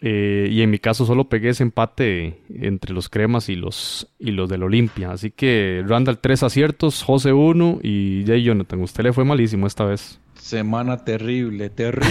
[0.01, 4.31] Eh, y en mi caso solo pegué ese empate entre los cremas y los, y
[4.31, 5.11] los del Olimpia.
[5.11, 8.81] Así que Randall tres aciertos, José uno y Jay Jonathan.
[8.81, 10.19] Usted le fue malísimo esta vez.
[10.35, 12.09] Semana terrible, terrible.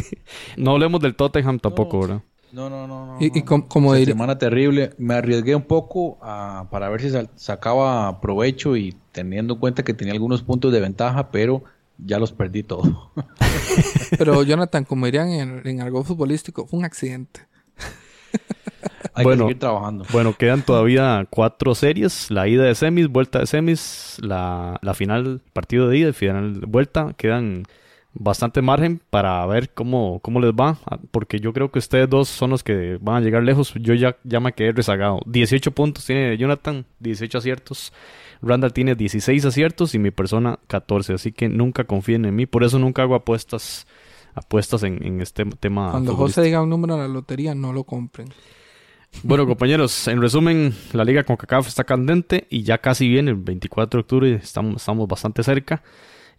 [0.56, 2.22] no hablemos del Tottenham tampoco, ¿verdad?
[2.52, 3.06] No, no, no.
[3.06, 4.14] no y, como diría...
[4.14, 4.94] Semana terrible.
[4.98, 10.12] Me arriesgué un poco para ver si sacaba provecho y teniendo en cuenta que tenía
[10.12, 11.64] algunos puntos de ventaja, pero
[11.98, 12.88] ya los perdí todos.
[14.18, 17.40] pero Jonathan, como dirían en, algo futbolístico, fue un accidente.
[19.14, 20.04] Hay bueno, que seguir trabajando.
[20.12, 22.30] Bueno, quedan todavía cuatro series.
[22.30, 26.60] La ida de semis, vuelta de semis, la, la final, partido de ida y final
[26.60, 27.14] de vuelta.
[27.16, 27.64] Quedan
[28.14, 32.28] bastante margen para ver cómo, cómo les va, ah, porque yo creo que ustedes dos
[32.28, 33.74] son los que van a llegar lejos.
[33.74, 35.20] Yo ya, ya me quedé rezagado.
[35.26, 37.92] 18 puntos tiene Jonathan, 18 aciertos.
[38.40, 42.46] Randall tiene 16 aciertos y mi persona 14, así que nunca confíen en mí.
[42.46, 43.86] Por eso nunca hago apuestas
[44.34, 45.90] apuestas en, en este tema.
[45.90, 48.28] Cuando José diga un número en la lotería, no lo compren.
[49.24, 53.36] Bueno, compañeros, en resumen, la liga con CACAF está candente y ya casi viene el
[53.36, 55.82] 24 de octubre, estamos, estamos bastante cerca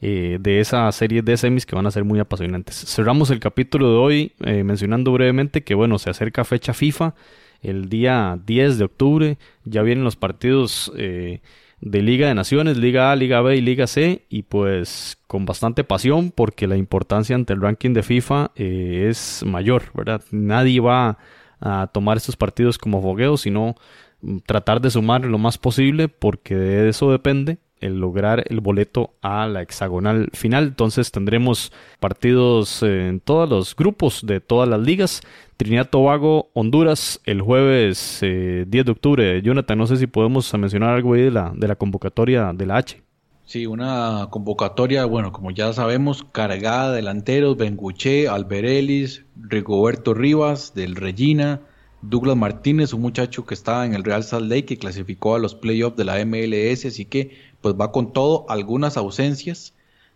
[0.02, 2.76] eh, de esa serie de semis que van a ser muy apasionantes.
[2.88, 7.16] Cerramos el capítulo de hoy eh, mencionando brevemente que, bueno, se acerca fecha FIFA
[7.62, 11.41] el día 10 de octubre, ya vienen los partidos eh,
[11.82, 15.84] de Liga de Naciones, Liga A, Liga B y Liga C, y pues con bastante
[15.84, 20.22] pasión porque la importancia ante el ranking de FIFA es mayor, ¿verdad?
[20.32, 21.18] Nadie va
[21.60, 23.76] a tomar estos partidos como fogueos, sino
[24.22, 29.12] mm, tratar de sumar lo más posible porque de eso depende el lograr el boleto
[29.22, 30.66] a la hexagonal final.
[30.66, 35.22] Entonces tendremos partidos en todos los grupos de todas las ligas.
[35.58, 39.42] Trinidad Tobago, Honduras, el jueves 10 eh, de octubre.
[39.42, 42.78] Jonathan, no sé si podemos mencionar algo ahí de la, de la convocatoria de la
[42.78, 43.02] H.
[43.50, 50.96] Sí, una convocatoria, bueno, como ya sabemos, cargada de delanteros, Benguche, Alberelis, Rigoberto Rivas, del
[50.96, 51.60] Regina,
[52.04, 55.56] Douglas Martínez, un muchacho que está en el Real Salt Lake, que clasificó a los
[55.56, 59.74] playoffs de la MLS, así que pues va con todo, algunas ausencias,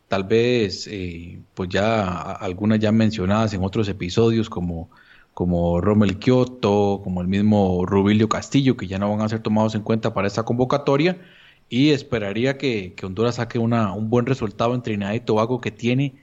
[0.07, 4.89] tal vez eh, pues ya algunas ya mencionadas en otros episodios como,
[5.33, 9.75] como Rommel Kioto, como el mismo Rubilio Castillo, que ya no van a ser tomados
[9.75, 11.19] en cuenta para esta convocatoria,
[11.69, 15.71] y esperaría que, que Honduras saque una, un buen resultado en Trinidad y Tobago que
[15.71, 16.22] tiene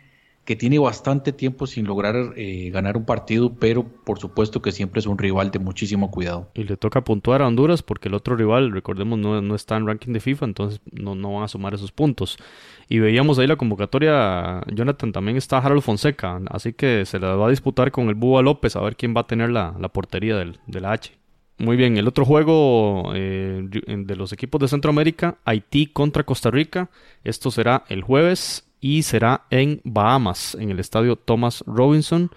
[0.51, 4.99] que tiene bastante tiempo sin lograr eh, ganar un partido, pero por supuesto que siempre
[4.99, 6.51] es un rival de muchísimo cuidado.
[6.55, 9.87] Y le toca puntuar a Honduras porque el otro rival, recordemos, no, no está en
[9.87, 12.37] ranking de FIFA, entonces no, no, van a sumar esos puntos.
[12.89, 17.47] Y veíamos ahí la convocatoria, Jonathan, también está Harold Fonseca, así que se la va
[17.47, 20.37] a disputar con el Búa López a ver quién va a tener la, la portería
[20.37, 21.13] del, de la H.
[21.59, 26.91] Muy bien, el otro juego eh, de los equipos de Centroamérica, Haití contra Costa Rica.
[27.23, 32.31] Esto será el jueves y será en Bahamas, en el estadio Thomas Robinson,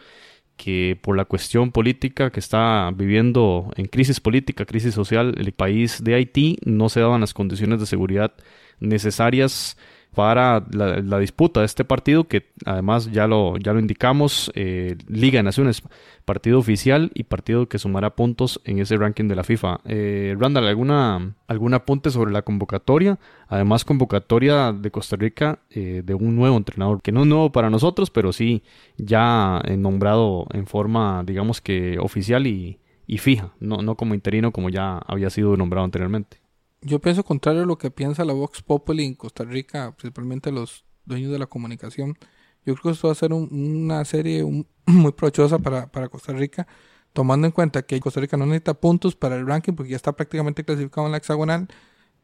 [0.58, 6.04] que por la cuestión política que está viviendo en crisis política, crisis social, el país
[6.04, 8.34] de Haití no se daban las condiciones de seguridad
[8.80, 9.78] necesarias
[10.14, 15.40] para la, disputa de este partido, que además ya lo, ya lo indicamos, eh, Liga
[15.40, 15.82] de Naciones,
[16.26, 19.80] partido oficial y partido que sumará puntos en ese ranking de la FIFA.
[19.86, 23.18] Eh, Randall, ¿alguna, ¿algún apunte sobre la convocatoria?
[23.48, 27.72] Además, convocatoria de Costa Rica eh, de un nuevo entrenador, que no es nuevo para
[27.72, 28.62] nosotros, pero sí
[28.98, 34.70] ya nombrado en forma, digamos que oficial y, y fija, no, no como interino como
[34.70, 36.43] ya había sido nombrado anteriormente
[36.86, 40.86] yo pienso contrario a lo que piensa la Vox Populi en Costa Rica, principalmente los
[41.06, 42.18] dueños de la comunicación.
[42.66, 44.44] Yo creo que esto va a ser una serie
[44.86, 46.68] muy provechosa para, para, Costa Rica,
[47.14, 50.14] tomando en cuenta que Costa Rica no necesita puntos para el ranking porque ya está
[50.14, 51.68] prácticamente clasificado en la hexagonal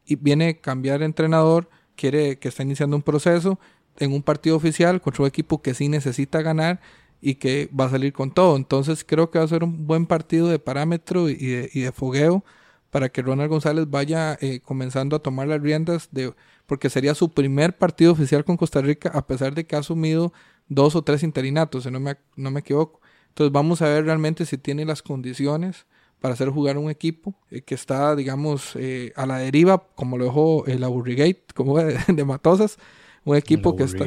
[0.04, 3.58] y viene a cambiar entrenador, quiere que está iniciando un proceso
[3.98, 6.80] en un partido oficial contra un equipo que sí necesita ganar
[7.20, 8.56] y que va a salir con todo.
[8.56, 11.92] Entonces creo que va a ser un buen partido de parámetro y de, y de
[11.92, 12.44] fogueo
[12.90, 16.32] para que Ronald González vaya eh, comenzando a tomar las riendas de
[16.66, 20.32] porque sería su primer partido oficial con Costa Rica a pesar de que ha asumido
[20.68, 23.00] dos o tres interinatos, si no me, no me equivoco.
[23.28, 25.86] Entonces vamos a ver realmente si tiene las condiciones
[26.20, 30.26] para hacer jugar un equipo eh, que está, digamos, eh, a la deriva, como lo
[30.26, 32.78] dejó el Aburrigate, como de, de Matosas,
[33.24, 34.04] un equipo que está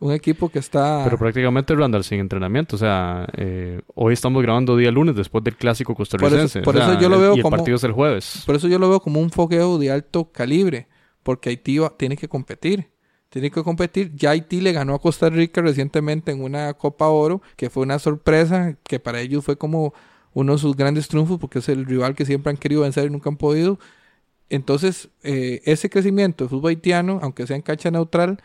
[0.00, 4.76] un equipo que está pero prácticamente Randall sin entrenamiento o sea eh, hoy estamos grabando
[4.76, 7.76] día lunes después del clásico costarricense por eso, yo lo veo y como el partido
[7.76, 8.42] es el jueves.
[8.44, 10.88] por eso yo lo veo como un fogueo de alto calibre
[11.22, 12.88] porque Haití tiene que competir
[13.28, 14.12] tiene que competir.
[14.14, 17.98] Ya Haití le ganó a Costa Rica recientemente en una Copa Oro que fue una
[17.98, 19.92] sorpresa que para ellos fue como
[20.32, 23.10] uno de sus grandes triunfos porque es el rival que siempre han querido vencer y
[23.10, 23.78] nunca han podido.
[24.48, 28.40] Entonces eh, ese crecimiento del fútbol haitiano aunque sea en cancha neutral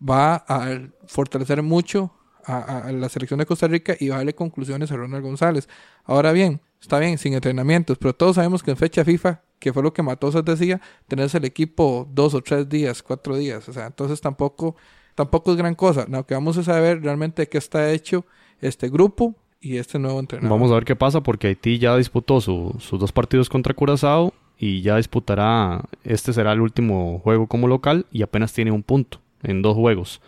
[0.00, 2.12] va a fortalecer mucho
[2.48, 5.68] a, la selección de Costa Rica y va a darle conclusiones a Ronald González.
[6.04, 9.82] Ahora bien, está bien, sin entrenamientos, pero todos sabemos que en fecha FIFA, que fue
[9.82, 13.86] lo que Matosas decía, tenés el equipo dos o tres días, cuatro días, o sea,
[13.86, 14.76] entonces tampoco,
[15.14, 16.06] tampoco es gran cosa.
[16.08, 18.24] Lo que vamos a saber realmente qué está hecho
[18.60, 20.50] este grupo y este nuevo entrenador.
[20.50, 24.80] Vamos a ver qué pasa porque Haití ya disputó sus dos partidos contra Curazao y
[24.80, 29.62] ya disputará, este será el último juego como local y apenas tiene un punto en
[29.62, 30.20] dos juegos.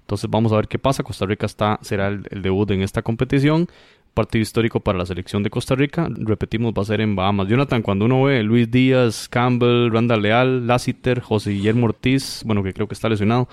[0.00, 1.02] Entonces vamos a ver qué pasa.
[1.02, 3.68] Costa Rica está, será el, debut en esta competición.
[4.14, 6.08] Partido histórico para la selección de Costa Rica.
[6.10, 7.48] Repetimos, va a ser en Bahamas.
[7.48, 12.72] Jonathan, cuando uno ve Luis Díaz, Campbell, Randa Leal, Lassiter, José Guillermo Ortiz, bueno, que
[12.72, 13.48] creo que está lesionado,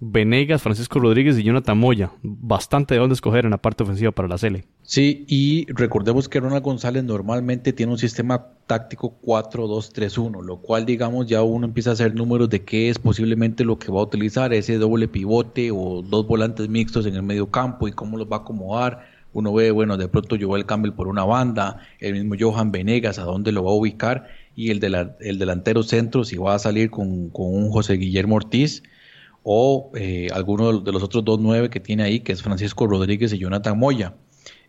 [0.00, 2.12] Venegas, Francisco Rodríguez y Jonathan Moya.
[2.22, 4.64] Bastante de dónde escoger en la parte ofensiva para la Sele.
[4.82, 11.26] Sí, y recordemos que Ronald González normalmente tiene un sistema táctico 4-2-3-1, lo cual digamos
[11.26, 14.52] ya uno empieza a hacer números de qué es posiblemente lo que va a utilizar,
[14.52, 18.36] ese doble pivote o dos volantes mixtos en el medio campo y cómo los va
[18.36, 22.72] a acomodar uno ve, bueno, de pronto Joel Campbell por una banda, el mismo Johan
[22.72, 26.54] Venegas, a dónde lo va a ubicar, y el, de el delantero centro, si va
[26.54, 28.82] a salir con un José Guillermo Ortiz,
[29.48, 33.32] o eh, alguno de los otros dos nueve que tiene ahí, que es Francisco Rodríguez
[33.32, 34.14] y Jonathan Moya.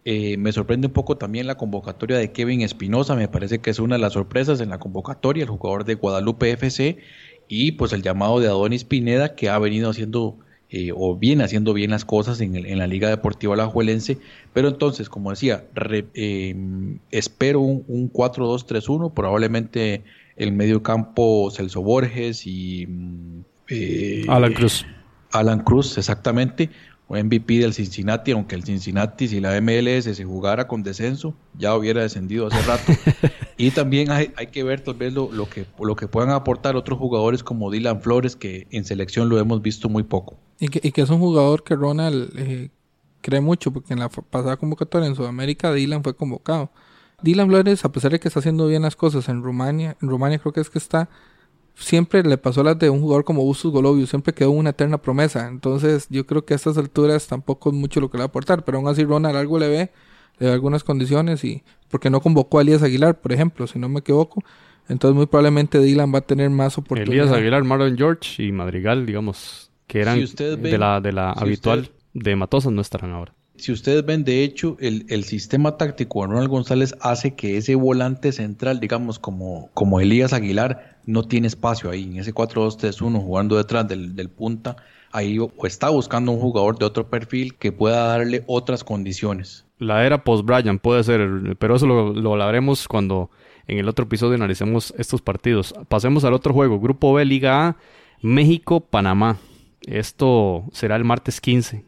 [0.05, 3.79] Eh, me sorprende un poco también la convocatoria de Kevin Espinosa, me parece que es
[3.79, 6.99] una de las sorpresas en la convocatoria, el jugador de Guadalupe FC,
[7.47, 10.37] y pues el llamado de Adonis Pineda, que ha venido haciendo
[10.69, 14.19] eh, o viene haciendo bien las cosas en, en la Liga Deportiva Alajuelense.
[14.53, 15.65] Pero entonces, como decía,
[16.13, 20.03] em, espero un, un 4-2-3-1, probablemente
[20.35, 22.85] el medio campo Celso Borges y...
[22.85, 24.85] Mm, eh, Alan Cruz.
[25.31, 26.69] Alan Cruz, exactamente.
[27.09, 32.01] MVP del Cincinnati, aunque el Cincinnati, si la MLS se jugara con descenso, ya hubiera
[32.01, 32.91] descendido hace rato.
[33.57, 36.75] y también hay, hay, que ver tal vez lo, lo, que, lo que puedan aportar
[36.75, 40.37] otros jugadores como Dylan Flores, que en selección lo hemos visto muy poco.
[40.59, 42.71] Y que, y que es un jugador que Ronald eh,
[43.21, 46.71] cree mucho, porque en la pasada convocatoria en Sudamérica Dylan fue convocado.
[47.21, 50.39] Dylan Flores, a pesar de que está haciendo bien las cosas en Rumania, en Rumania
[50.39, 51.09] creo que es que está
[51.77, 55.47] siempre le pasó las de un jugador como Bustos Golovio, siempre quedó una eterna promesa.
[55.47, 58.27] Entonces, yo creo que a estas alturas tampoco es mucho lo que le va a
[58.27, 59.91] aportar, pero aún así Ronald algo le ve,
[60.39, 63.89] le da algunas condiciones y porque no convocó a Elías Aguilar, por ejemplo, si no
[63.89, 64.43] me equivoco.
[64.89, 67.29] Entonces, muy probablemente Dylan va a tener más oportunidades.
[67.29, 72.35] Elías Aguilar, Marlon George y Madrigal, digamos, que eran de la, de la habitual de
[72.35, 76.49] Matosas, no estarán ahora si ustedes ven, de hecho, el, el, sistema táctico de Ronald
[76.49, 82.03] González hace que ese volante central, digamos, como, como Elías Aguilar, no tiene espacio ahí.
[82.03, 84.75] En ese 4-2-3-1, jugando detrás del, del, punta,
[85.11, 89.65] ahí o está buscando un jugador de otro perfil que pueda darle otras condiciones.
[89.79, 93.31] La era post-Brian puede ser, pero eso lo, lo hablaremos cuando
[93.67, 95.73] en el otro episodio analicemos estos partidos.
[95.87, 97.77] Pasemos al otro juego, Grupo B, Liga A,
[98.21, 99.37] México-Panamá.
[99.87, 101.85] Esto será el martes 15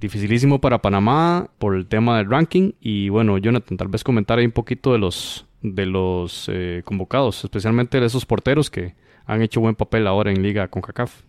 [0.00, 2.72] dificilísimo para Panamá por el tema del ranking.
[2.80, 7.44] Y bueno, Jonathan, tal vez comentar ahí un poquito de los, de los eh, convocados,
[7.44, 8.94] especialmente de esos porteros que
[9.26, 11.22] han hecho buen papel ahora en Liga con CACAF.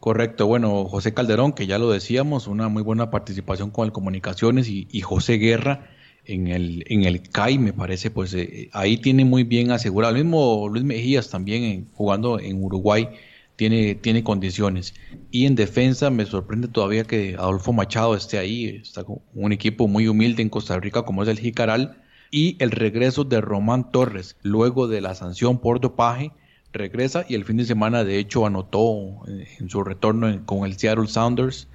[0.00, 4.68] Correcto, bueno, José Calderón, que ya lo decíamos, una muy buena participación con el Comunicaciones
[4.68, 5.90] y, José Guerra
[6.24, 10.14] en el, en el CAI, me parece, pues eh, ahí tiene muy bien asegurado.
[10.14, 13.08] El mismo Luis Mejías también jugando en Uruguay
[13.56, 14.94] tiene, tiene condiciones.
[15.32, 19.88] Y en defensa me sorprende todavía que Adolfo Machado esté ahí, está con un equipo
[19.88, 22.00] muy humilde en Costa Rica como es el Jicaral.
[22.30, 26.32] Y el regreso de Román Torres, luego de la sanción por dopaje,
[26.72, 30.78] regresa y el fin de semana de hecho anotó eh, en su retorno con el
[30.78, 31.68] Seattle Sounders,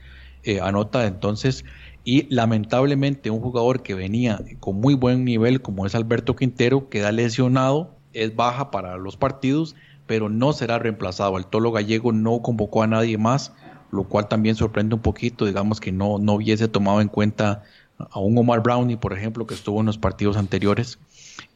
[0.44, 1.66] eh, anota entonces
[2.04, 7.12] y lamentablemente un jugador que venía con muy buen nivel como es Alberto Quintero queda
[7.12, 9.76] lesionado, es baja para los partidos
[10.06, 11.38] pero no será reemplazado.
[11.38, 13.54] El Tolo Gallego no convocó a nadie más,
[13.92, 17.64] lo cual también sorprende un poquito, digamos que no, no hubiese tomado en cuenta
[17.98, 21.00] a un Omar Brownie, por ejemplo, que estuvo en los partidos anteriores.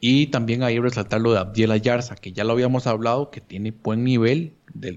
[0.00, 3.72] Y también ahí resaltar lo de Abdiel Ayarza, que ya lo habíamos hablado, que tiene
[3.72, 4.52] buen nivel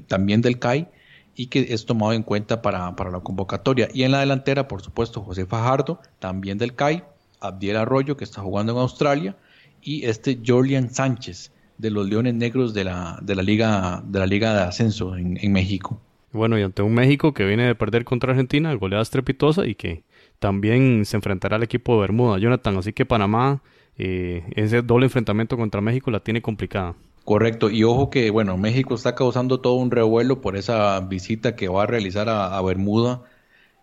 [0.08, 0.88] también del CAI
[1.36, 3.90] y que es tomado en cuenta para, para, la convocatoria.
[3.94, 7.04] Y en la delantera, por supuesto, José Fajardo, también del CAI,
[7.40, 9.36] Abdiel Arroyo, que está jugando en Australia,
[9.82, 14.28] y este Jorlian Sánchez, de los Leones Negros de la, de la Liga de la
[14.28, 16.00] Liga de Ascenso en, México.
[16.32, 20.04] Bueno, y ante un México que viene de perder contra Argentina, goleada estrepitosa y que
[20.42, 22.76] también se enfrentará al equipo de Bermuda, Jonathan.
[22.78, 23.62] Así que Panamá,
[23.96, 26.96] eh, ese doble enfrentamiento contra México la tiene complicada.
[27.24, 31.68] Correcto, y ojo que, bueno, México está causando todo un revuelo por esa visita que
[31.68, 33.22] va a realizar a, Bermuda.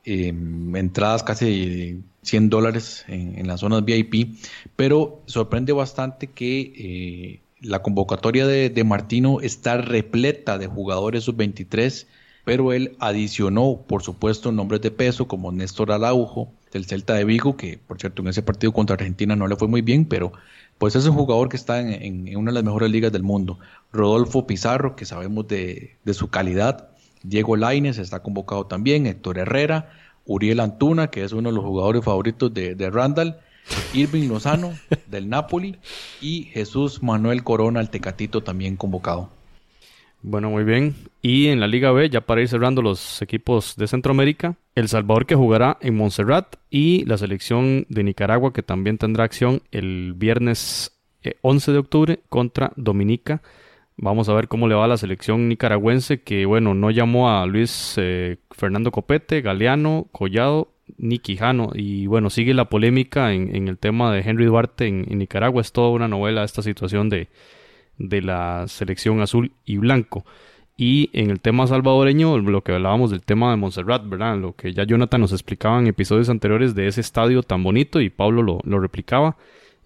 [0.05, 0.35] Eh,
[0.75, 4.37] entradas casi 100 dólares en, las zonas VIP,
[4.75, 12.07] pero sorprende bastante que eh, la convocatoria de, Martino está repleta de jugadores sub-23,
[12.49, 17.59] pero él adicionó, por supuesto, nombres de peso como Néstor Araujo del Celta de Vigo,
[17.59, 20.32] que por cierto en ese partido contra Argentina no le fue muy bien, pero
[20.78, 23.59] pues es un jugador que está en, una de las mejores ligas del mundo.
[23.92, 26.88] Rodolfo Pizarro, que sabemos de, su calidad.
[27.22, 29.90] Diego Laines está convocado también, Héctor Herrera,
[30.24, 33.36] Uriel Antuna, que es uno de los jugadores favoritos de, de Randall,
[33.92, 34.72] Irving Lozano
[35.07, 35.76] del Napoli
[36.22, 39.36] y Jesús Manuel Corona, el Tecatito, también convocado.
[40.23, 40.95] Bueno, muy bien.
[41.23, 45.27] Y en la Liga B, ya para ir cerrando los equipos de Centroamérica, El Salvador
[45.27, 50.99] que jugará en Montserrat y la selección de Nicaragua que también tendrá acción el viernes
[51.43, 53.43] 11 eh, de octubre contra Dominica.
[53.97, 57.45] Vamos a ver cómo le va a la selección nicaragüense que, bueno, no llamó a
[57.47, 61.71] Luis eh, Fernando Copete, Galeano, Collado ni Quijano.
[61.75, 65.62] Y bueno, sigue la polémica en, el tema de Henry Duarte en, Nicaragua.
[65.62, 67.29] Es toda una novela esta situación de,
[67.99, 70.24] de la selección azul y blanco.
[70.76, 74.38] Y en el tema salvadoreño, lo que hablábamos del tema de Montserrat, ¿verdad?
[74.38, 78.11] Lo que ya Jonathan nos explicaba en episodios anteriores de ese estadio tan bonito y
[78.11, 79.36] Pablo lo, lo replicaba,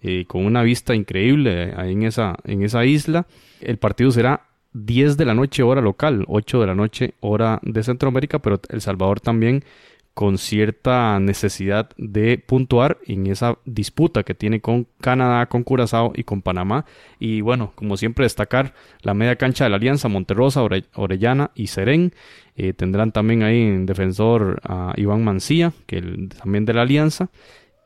[0.03, 3.25] eh, con una vista increíble ahí en esa, en esa isla.
[3.59, 4.41] El partido será
[4.73, 8.81] 10 de la noche hora local, 8 de la noche hora de Centroamérica, pero El
[8.81, 9.63] Salvador también
[10.13, 16.23] con cierta necesidad de puntuar en esa disputa que tiene con Canadá, con Curazao y
[16.23, 16.85] con Panamá.
[17.19, 20.61] Y bueno, como siempre destacar la media cancha de la Alianza, Monterrosa,
[20.93, 22.13] Orellana y Serén.
[22.55, 26.01] Eh, tendrán también ahí en defensor a Iván Mancía, que
[26.37, 27.29] también de la Alianza.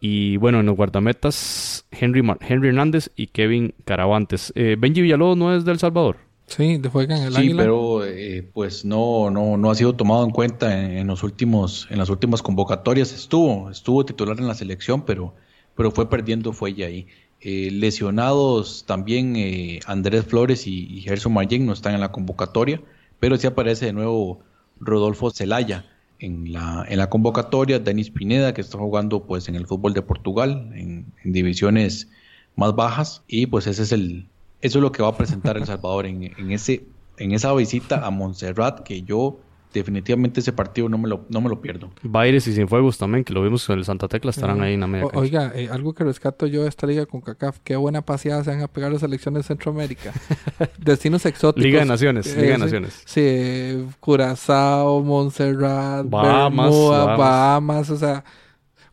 [0.01, 4.51] Y bueno, en los guardametas, Henry, Henry Hernández y Kevin Caravantes.
[4.55, 6.26] Eh, Benji Villalobos no es del Salvador.
[6.47, 10.23] Sí, de juega en el sí, pero eh, pues no, no, no ha sido tomado
[10.23, 13.11] en cuenta en, los últimos, en las últimas convocatorias.
[13.11, 15.35] Estuvo, estuvo titular en la selección, pero,
[15.75, 17.07] pero fue perdiendo fuelle ahí.
[17.41, 22.81] Eh, lesionados también eh, Andrés Flores y, y Gerson Mayen no están en la convocatoria,
[23.19, 24.39] pero sí aparece de nuevo
[24.79, 25.85] Rodolfo Zelaya
[26.19, 30.01] en la, en la convocatoria, Denis Pineda, que está jugando pues en el fútbol de
[30.01, 32.09] Portugal, en divisiones
[32.55, 34.27] más bajas, y pues ese es el,
[34.67, 36.85] eso es lo que va a presentar El Salvador en, en, ese,
[37.17, 39.39] en esa visita a Montserrat, que yo
[39.73, 41.91] definitivamente ese partido no me lo, no me lo pierdo.
[42.01, 44.87] Baires y Cienfuegos también, que lo vimos con el Santa Tecla, estarán ahí en la
[44.87, 45.07] media.
[45.13, 48.51] oiga, eh, algo que rescato yo de esta liga con CACAF, qué buena paseada se
[48.51, 50.13] van a pegar las selecciones de Centroamérica.
[50.77, 51.63] Destinos exóticos.
[51.63, 53.01] Liga de Naciones, Liga de eh, Naciones.
[53.05, 56.73] Sí, Curazao, Montserrat, Bahamas,
[57.17, 58.23] Bahamas, o sea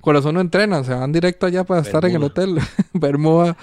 [0.05, 2.59] Corazón no entrena, se van directo allá para estar en el hotel.
[2.93, 3.57] Bermuda,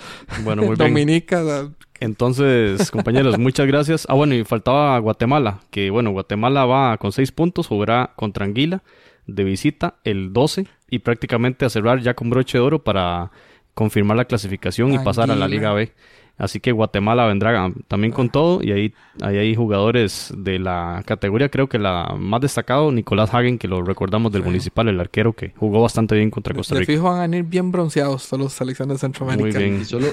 [0.43, 1.70] bueno, muy Dominica.
[2.02, 4.08] Entonces, compañeros, muchas gracias.
[4.10, 8.84] Ah, bueno, y faltaba Guatemala, que bueno, Guatemala va con seis puntos, jugará contra Anguila
[9.28, 13.32] de visita el 12 y prácticamente a cerrar ya con broche de oro para
[13.76, 15.93] confirmar la clasificación y pasar a la Liga B.
[16.42, 21.50] Así que Guatemala vendrá también con todo y ahí, ahí, hay jugadores de la categoría,
[21.50, 25.54] creo que la más destacado, Nicolás Hagen, que lo recordamos del Municipal, el arquero que
[25.56, 26.92] jugó bastante bien contra Costa Rica.
[26.92, 29.60] De fijo van a venir bien bronceados todos los selecciones de Centroamérica.
[29.60, 29.82] Muy bien.
[29.82, 30.08] Y solo,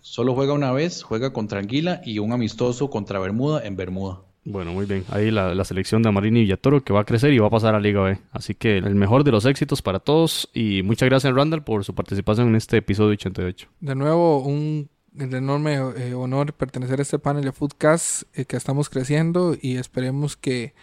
[0.00, 4.20] solo juega una vez, juega contra Anguila y un amistoso contra Bermuda en Bermuda.
[4.44, 5.04] Bueno, muy bien.
[5.10, 7.74] Ahí la, selección de Amarini y Villatoro que va a crecer y va a pasar
[7.74, 8.18] a Liga B.
[8.32, 10.48] Así que el mejor de los éxitos para todos.
[10.52, 13.68] Y muchas gracias, Randall, por su participación en este episodio 88.
[13.80, 18.56] De nuevo, un el enorme eh, honor pertenecer a este panel de Foodcast eh, que
[18.56, 20.74] estamos creciendo y esperemos que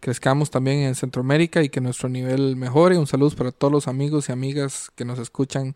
[0.00, 2.98] crezcamos también en Centroamérica y que nuestro nivel mejore.
[2.98, 5.74] Un saludo para todos los amigos y amigas que nos escuchan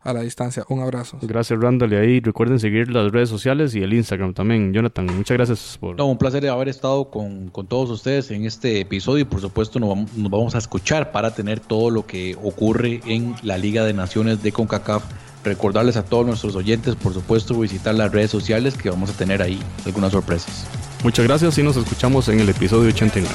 [0.00, 0.64] a la distancia.
[0.68, 1.18] Un abrazo.
[1.22, 1.92] Gracias, Randall.
[1.92, 4.72] Y ahí recuerden seguir las redes sociales y el Instagram también.
[4.72, 5.96] Jonathan, muchas gracias por...
[5.96, 9.88] No, un placer haber estado con, todos ustedes en este episodio y por supuesto nos
[9.88, 13.94] vamos, nos vamos a escuchar para tener todo lo que ocurre en la Liga de
[13.94, 15.04] Naciones de CONCACAF
[15.44, 19.42] recordarles a todos nuestros oyentes, por supuesto, visitar las redes sociales que vamos a tener
[19.42, 20.66] ahí algunas sorpresas.
[21.02, 23.34] Muchas gracias y nos escuchamos en el episodio 89.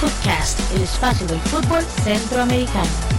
[0.00, 3.17] Podcast, el espacio del fútbol centroamericano.